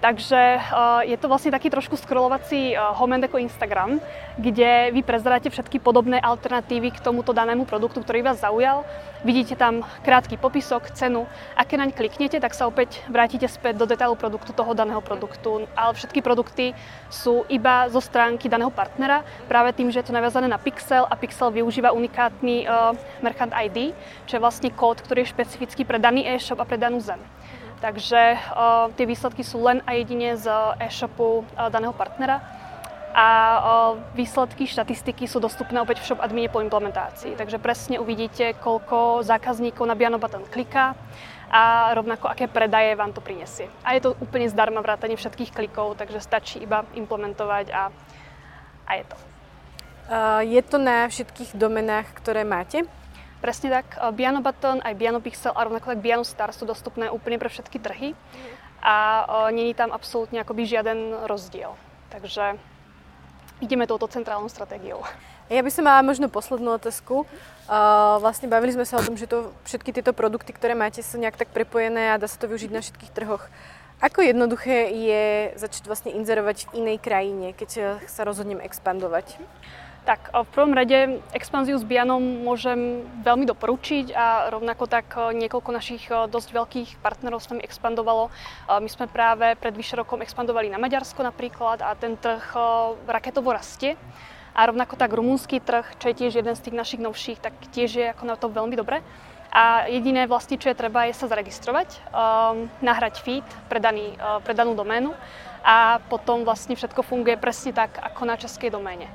Takže 0.04 0.60
uh, 0.60 1.00
je 1.00 1.16
to 1.16 1.32
vlastne 1.32 1.48
taký 1.48 1.72
trošku 1.72 1.96
scrollovací 1.96 2.76
uh, 2.76 2.92
home 2.92 3.24
ako 3.24 3.40
Instagram, 3.40 4.04
kde 4.36 4.92
vy 4.92 5.00
prezráte 5.00 5.48
všetky 5.48 5.80
podobné 5.80 6.20
alternatívy 6.20 6.92
k 6.92 7.00
tomuto 7.00 7.32
danému 7.32 7.64
produktu, 7.64 8.04
ktorý 8.04 8.20
vás 8.20 8.44
zaujal. 8.44 8.84
Vidíte 9.24 9.56
tam 9.56 9.80
krátky 10.04 10.36
popisok, 10.36 10.92
cenu 10.92 11.24
a 11.56 11.64
keď 11.64 11.76
naň 11.80 11.90
kliknete, 11.96 12.36
tak 12.36 12.52
sa 12.52 12.68
opäť 12.68 13.00
vrátite 13.08 13.48
späť 13.48 13.80
do 13.80 13.88
detailu 13.88 14.12
produktu 14.12 14.52
toho 14.52 14.76
daného 14.76 15.00
produktu. 15.00 15.64
Ale 15.72 15.96
všetky 15.96 16.20
produkty 16.20 16.76
sú 17.08 17.48
iba 17.48 17.88
zo 17.88 18.04
stránky 18.04 18.44
daného 18.52 18.68
partnera, 18.68 19.24
práve 19.48 19.72
tým, 19.72 19.88
že 19.88 20.04
je 20.04 20.12
to 20.12 20.16
naviazané 20.20 20.52
na 20.52 20.60
Pixel 20.60 21.08
a 21.08 21.16
Pixel 21.16 21.48
využíva 21.48 21.96
unikátny 21.96 22.68
uh, 22.68 22.92
Merchant 23.24 23.56
ID, 23.56 23.96
čo 24.28 24.36
je 24.36 24.44
vlastne 24.44 24.68
kód, 24.68 25.00
ktorý 25.00 25.24
je 25.24 25.32
špecifický 25.32 25.88
pre 25.88 25.96
daný 25.96 26.28
e-shop 26.28 26.60
a 26.60 26.68
pre 26.68 26.76
danú 26.76 27.00
zem. 27.00 27.24
Takže 27.84 28.40
tie 28.96 29.04
výsledky 29.04 29.44
sú 29.44 29.60
len 29.60 29.84
a 29.84 29.92
jedine 29.92 30.40
z 30.40 30.48
e-shopu 30.80 31.44
daného 31.68 31.92
partnera 31.92 32.40
a 33.12 33.28
výsledky, 34.16 34.64
štatistiky 34.64 35.28
sú 35.28 35.36
dostupné 35.36 35.76
opäť 35.84 36.00
v 36.00 36.08
shop 36.08 36.24
admine 36.24 36.48
po 36.48 36.64
implementácii. 36.64 37.36
Takže 37.36 37.60
presne 37.60 38.00
uvidíte, 38.00 38.56
koľko 38.56 39.20
zákazníkov 39.20 39.84
na 39.84 39.92
Biano 39.92 40.16
Button 40.16 40.48
kliká 40.48 40.96
a 41.52 41.92
rovnako 41.92 42.32
aké 42.32 42.48
predaje 42.48 42.96
vám 42.96 43.12
to 43.12 43.20
prinesie. 43.20 43.68
A 43.84 43.94
je 43.94 44.08
to 44.08 44.16
úplne 44.16 44.48
zdarma 44.48 44.80
vrátanie 44.80 45.20
všetkých 45.20 45.52
klikov, 45.52 46.00
takže 46.00 46.24
stačí 46.24 46.64
iba 46.64 46.88
implementovať 46.96 47.68
a, 47.68 47.92
a 48.88 48.92
je 48.96 49.04
to. 49.06 49.16
Je 50.40 50.62
to 50.64 50.76
na 50.80 51.04
všetkých 51.04 51.52
domenách, 51.52 52.16
ktoré 52.16 52.48
máte? 52.48 52.88
Presne 53.44 53.68
tak. 53.68 54.00
Eh, 54.00 54.08
Biano 54.16 54.40
Button, 54.40 54.80
aj 54.80 54.96
Biano 54.96 55.20
Pixel 55.20 55.52
a 55.52 55.60
rovnako 55.68 55.92
tak 55.92 56.00
Biano 56.00 56.24
Star 56.24 56.56
sú 56.56 56.64
dostupné 56.64 57.12
úplne 57.12 57.36
pre 57.36 57.52
všetky 57.52 57.76
trhy 57.76 58.16
a 58.80 58.96
uh, 59.24 59.48
není 59.48 59.72
tam 59.72 59.92
absolútne 59.96 60.44
akoby 60.44 60.68
žiaden 60.68 61.24
rozdiel. 61.24 61.72
Takže 62.12 62.60
ideme 63.64 63.88
touto 63.88 64.04
centrálnou 64.12 64.52
stratégiou. 64.52 65.00
Ja 65.48 65.64
by 65.64 65.72
som 65.72 65.88
mala 65.88 66.04
možno 66.04 66.28
poslednú 66.28 66.76
otázku. 66.76 67.24
Uh, 67.64 68.20
vlastne 68.20 68.44
bavili 68.44 68.76
sme 68.76 68.84
sa 68.84 69.00
o 69.00 69.04
tom, 69.04 69.16
že 69.16 69.24
to, 69.24 69.56
všetky 69.64 69.88
tieto 69.92 70.12
produkty, 70.12 70.52
ktoré 70.52 70.76
máte, 70.76 71.00
sú 71.00 71.16
nejak 71.16 71.40
tak 71.40 71.48
prepojené 71.48 72.12
a 72.12 72.20
dá 72.20 72.28
sa 72.28 72.36
to 72.36 72.44
využiť 72.44 72.72
na 72.72 72.84
všetkých 72.84 73.12
trhoch. 73.12 73.48
Ako 74.04 74.20
jednoduché 74.20 74.92
je 74.92 75.24
začať 75.56 75.88
vlastne 75.88 76.12
inzerovať 76.12 76.68
v 76.68 76.84
inej 76.84 76.98
krajine, 77.00 77.56
keď 77.56 78.00
sa 78.04 78.24
rozhodnem 78.24 78.60
expandovať? 78.60 79.40
Tak 80.04 80.36
v 80.36 80.48
prvom 80.52 80.76
rade 80.76 81.24
expanziu 81.32 81.80
s 81.80 81.84
Bianom 81.88 82.20
môžem 82.44 83.08
veľmi 83.24 83.48
doporučiť 83.48 84.12
a 84.12 84.52
rovnako 84.52 84.84
tak 84.84 85.16
niekoľko 85.16 85.70
našich 85.72 86.12
dosť 86.28 86.48
veľkých 86.52 86.90
partnerov 87.00 87.40
s 87.40 87.48
nami 87.48 87.64
expandovalo. 87.64 88.28
My 88.68 88.88
sme 88.92 89.08
práve 89.08 89.56
pred 89.56 89.72
vyše 89.72 89.96
rokom 89.96 90.20
expandovali 90.20 90.68
na 90.68 90.76
Maďarsko 90.76 91.24
napríklad 91.24 91.80
a 91.80 91.96
ten 91.96 92.20
trh 92.20 92.52
raketovo 93.08 93.56
rastie. 93.56 93.96
A 94.52 94.68
rovnako 94.68 95.00
tak 95.00 95.08
rumúnsky 95.16 95.56
trh, 95.56 95.96
čo 95.96 96.12
je 96.12 96.20
tiež 96.20 96.36
jeden 96.36 96.52
z 96.52 96.62
tých 96.68 96.76
našich 96.76 97.00
novších, 97.00 97.40
tak 97.40 97.56
tiež 97.72 97.90
je 97.96 98.06
ako 98.12 98.28
na 98.28 98.36
to 98.36 98.52
veľmi 98.52 98.76
dobre. 98.76 99.00
A 99.56 99.88
jediné 99.88 100.28
vlastne, 100.28 100.60
čo 100.60 100.68
je 100.68 100.76
treba, 100.76 101.08
je 101.08 101.16
sa 101.16 101.32
zaregistrovať, 101.32 101.88
um, 102.12 102.68
nahrať 102.84 103.24
feed 103.24 103.46
pre, 103.72 103.80
daný, 103.80 104.14
pre 104.44 104.52
danú 104.52 104.76
doménu 104.76 105.16
a 105.64 105.96
potom 106.12 106.44
vlastne 106.44 106.76
všetko 106.76 107.00
funguje 107.00 107.40
presne 107.40 107.72
tak, 107.72 107.96
ako 107.96 108.28
na 108.28 108.36
českej 108.36 108.68
doméne. 108.68 109.08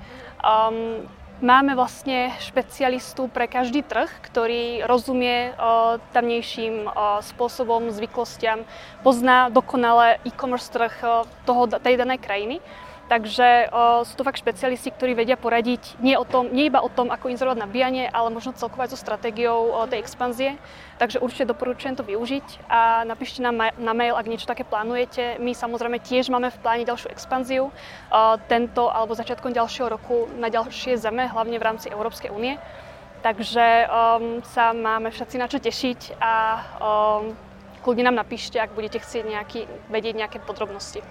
Um, 0.44 1.08
Máme 1.40 1.72
vlastne 1.72 2.36
špecialistu 2.44 3.32
pre 3.32 3.48
každý 3.48 3.80
trh, 3.80 4.12
ktorý 4.28 4.84
rozumie 4.84 5.56
uh, 5.56 5.96
tamnejším 6.12 6.84
uh, 6.84 7.24
spôsobom, 7.24 7.96
zvyklostiam, 7.96 8.68
pozná 9.08 9.48
dokonale 9.48 10.20
e-commerce 10.28 10.68
trh 10.68 10.92
uh, 11.00 11.24
toho, 11.48 11.72
tej 11.72 11.96
danej 11.96 12.20
krajiny. 12.20 12.60
Takže 13.10 13.74
o, 13.74 14.06
sú 14.06 14.14
to 14.14 14.22
fakt 14.22 14.38
špecialisti, 14.38 14.94
ktorí 14.94 15.18
vedia 15.18 15.34
poradiť 15.34 15.98
nie, 15.98 16.14
o 16.14 16.22
tom, 16.22 16.54
nie 16.54 16.70
iba 16.70 16.78
o 16.78 16.94
tom, 16.94 17.10
ako 17.10 17.34
inzerovať 17.34 17.58
nabíjanie, 17.58 18.06
ale 18.06 18.30
možno 18.30 18.54
celkovo 18.54 18.86
aj 18.86 18.94
so 18.94 19.02
stratégiou 19.02 19.74
o, 19.74 19.90
tej 19.90 20.06
expanzie. 20.06 20.62
Takže 21.02 21.18
určite 21.18 21.50
doporučujem 21.50 21.98
to 21.98 22.06
využiť 22.06 22.70
a 22.70 23.02
napíšte 23.10 23.42
nám 23.42 23.58
na, 23.58 23.68
na 23.82 23.98
mail, 23.98 24.14
ak 24.14 24.30
niečo 24.30 24.46
také 24.46 24.62
plánujete. 24.62 25.42
My 25.42 25.58
samozrejme 25.58 25.98
tiež 26.06 26.30
máme 26.30 26.54
v 26.54 26.62
pláne 26.62 26.86
ďalšiu 26.86 27.10
expanziu 27.10 27.64
o, 27.66 27.72
tento 28.46 28.94
alebo 28.94 29.18
začiatkom 29.18 29.58
ďalšieho 29.58 29.90
roku 29.90 30.30
na 30.38 30.54
ďalšie 30.54 31.02
zeme, 31.02 31.26
hlavne 31.26 31.58
v 31.58 31.66
rámci 31.66 31.90
Európskej 31.90 32.30
únie. 32.30 32.62
Takže 33.26 33.90
um, 33.90 34.40
sa 34.56 34.72
máme 34.72 35.12
všetci 35.12 35.36
na 35.36 35.52
čo 35.52 35.60
tešiť 35.60 36.22
a 36.24 36.34
um, 36.80 37.36
kľudne 37.84 38.08
nám 38.08 38.22
napíšte, 38.22 38.56
ak 38.56 38.72
budete 38.72 39.04
chcieť 39.04 39.24
nejaký, 39.28 39.62
vedieť 39.92 40.16
nejaké 40.16 40.38
podrobnosti 40.40 41.04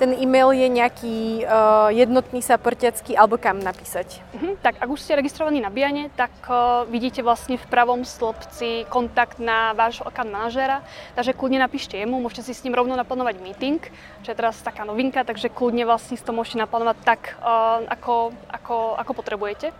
ten 0.00 0.16
e-mail 0.16 0.56
je 0.56 0.68
nejaký 0.72 1.44
uh, 1.44 1.92
jednotný 1.92 2.40
saportiacký 2.40 3.12
alebo 3.12 3.36
kam 3.36 3.60
napísať? 3.60 4.24
Uh-huh. 4.32 4.56
Tak 4.64 4.80
ak 4.80 4.88
už 4.88 5.04
ste 5.04 5.12
registrovaní 5.12 5.60
na 5.60 5.68
Biane, 5.68 6.08
tak 6.16 6.32
uh, 6.48 6.88
vidíte 6.88 7.20
vlastne 7.20 7.60
v 7.60 7.68
pravom 7.68 8.00
stĺpci 8.08 8.88
kontakt 8.88 9.36
na 9.36 9.76
vášho 9.76 10.08
account 10.08 10.32
manažéra, 10.32 10.80
takže 11.12 11.36
kľudne 11.36 11.60
napíšte 11.60 12.00
jemu, 12.00 12.16
môžete 12.16 12.48
si 12.48 12.56
s 12.56 12.64
ním 12.64 12.80
rovno 12.80 12.96
naplánovať 12.96 13.44
meeting, 13.44 13.84
čo 14.24 14.32
je 14.32 14.38
teraz 14.40 14.56
taká 14.64 14.88
novinka, 14.88 15.20
takže 15.20 15.52
kľudne 15.52 15.84
vlastne 15.84 16.16
si 16.16 16.24
to 16.24 16.32
môžete 16.32 16.64
naplánovať 16.64 16.96
tak, 17.04 17.36
uh, 17.44 17.84
ako, 17.92 18.32
ako, 18.48 18.96
ako 18.96 19.12
potrebujete 19.12 19.76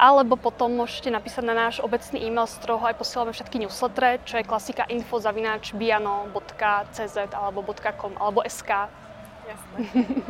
alebo 0.00 0.40
potom 0.40 0.72
môžete 0.80 1.12
napísať 1.12 1.44
na 1.44 1.52
náš 1.52 1.76
obecný 1.84 2.24
e-mail, 2.24 2.48
z 2.48 2.56
ktorého 2.56 2.80
aj 2.88 2.96
posielame 2.96 3.36
všetky 3.36 3.60
newslettere, 3.60 4.24
čo 4.24 4.40
je 4.40 4.48
klasika 4.48 4.88
info.biano.cz 4.88 5.76
alebo 7.36 7.60
.com 7.76 8.16
alebo 8.16 8.40
.sk. 8.48 8.88
Jasné. 9.50 9.78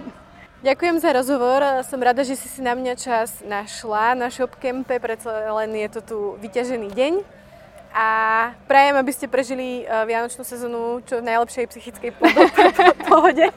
Ďakujem 0.68 0.96
za 1.00 1.10
rozhovor. 1.12 1.60
Som 1.88 2.00
rada, 2.04 2.20
že 2.24 2.36
si 2.36 2.48
si 2.48 2.60
na 2.60 2.76
mňa 2.76 2.94
čas 2.96 3.40
našla 3.44 4.12
na 4.16 4.28
Shopcampe, 4.28 5.00
predsa 5.00 5.52
len 5.56 5.72
je 5.76 5.88
to 5.88 6.00
tu 6.04 6.18
vyťažený 6.40 6.88
deň. 6.92 7.14
A 7.90 8.06
prajem, 8.70 8.94
aby 8.96 9.12
ste 9.12 9.26
prežili 9.26 9.82
eh, 9.82 9.88
Vianočnú 10.06 10.44
sezónu 10.46 11.02
čo 11.04 11.18
v 11.20 11.26
najlepšej 11.26 11.64
psychickej 11.68 12.10
pohode. 13.10 13.50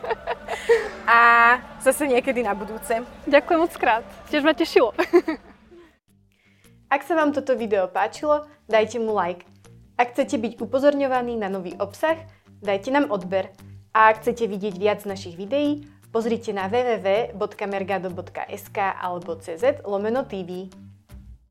A 1.06 1.20
zase 1.84 2.08
niekedy 2.08 2.42
na 2.42 2.56
budúce. 2.56 3.04
Ďakujem 3.28 3.60
moc 3.60 3.74
krát. 3.76 4.04
Tiež 4.32 4.42
ma 4.42 4.56
tešilo. 4.56 4.96
Ak 6.88 7.04
sa 7.04 7.14
vám 7.20 7.36
toto 7.36 7.54
video 7.54 7.92
páčilo, 7.92 8.48
dajte 8.72 8.98
mu 9.00 9.14
like. 9.14 9.46
Ak 10.00 10.16
chcete 10.16 10.40
byť 10.40 10.54
upozorňovaní 10.58 11.38
na 11.38 11.52
nový 11.52 11.76
obsah, 11.78 12.18
dajte 12.64 12.90
nám 12.90 13.12
odber. 13.14 13.54
A 13.94 14.10
ak 14.10 14.26
chcete 14.26 14.50
vidieť 14.50 14.82
viac 14.82 15.06
našich 15.06 15.38
videí, 15.38 15.86
pozrite 16.10 16.50
na 16.50 16.66
www.mergado.sk 16.66 18.78
alebo 18.78 19.38
cz 19.38 19.86
lomeno 19.86 20.26
TV. 20.26 20.66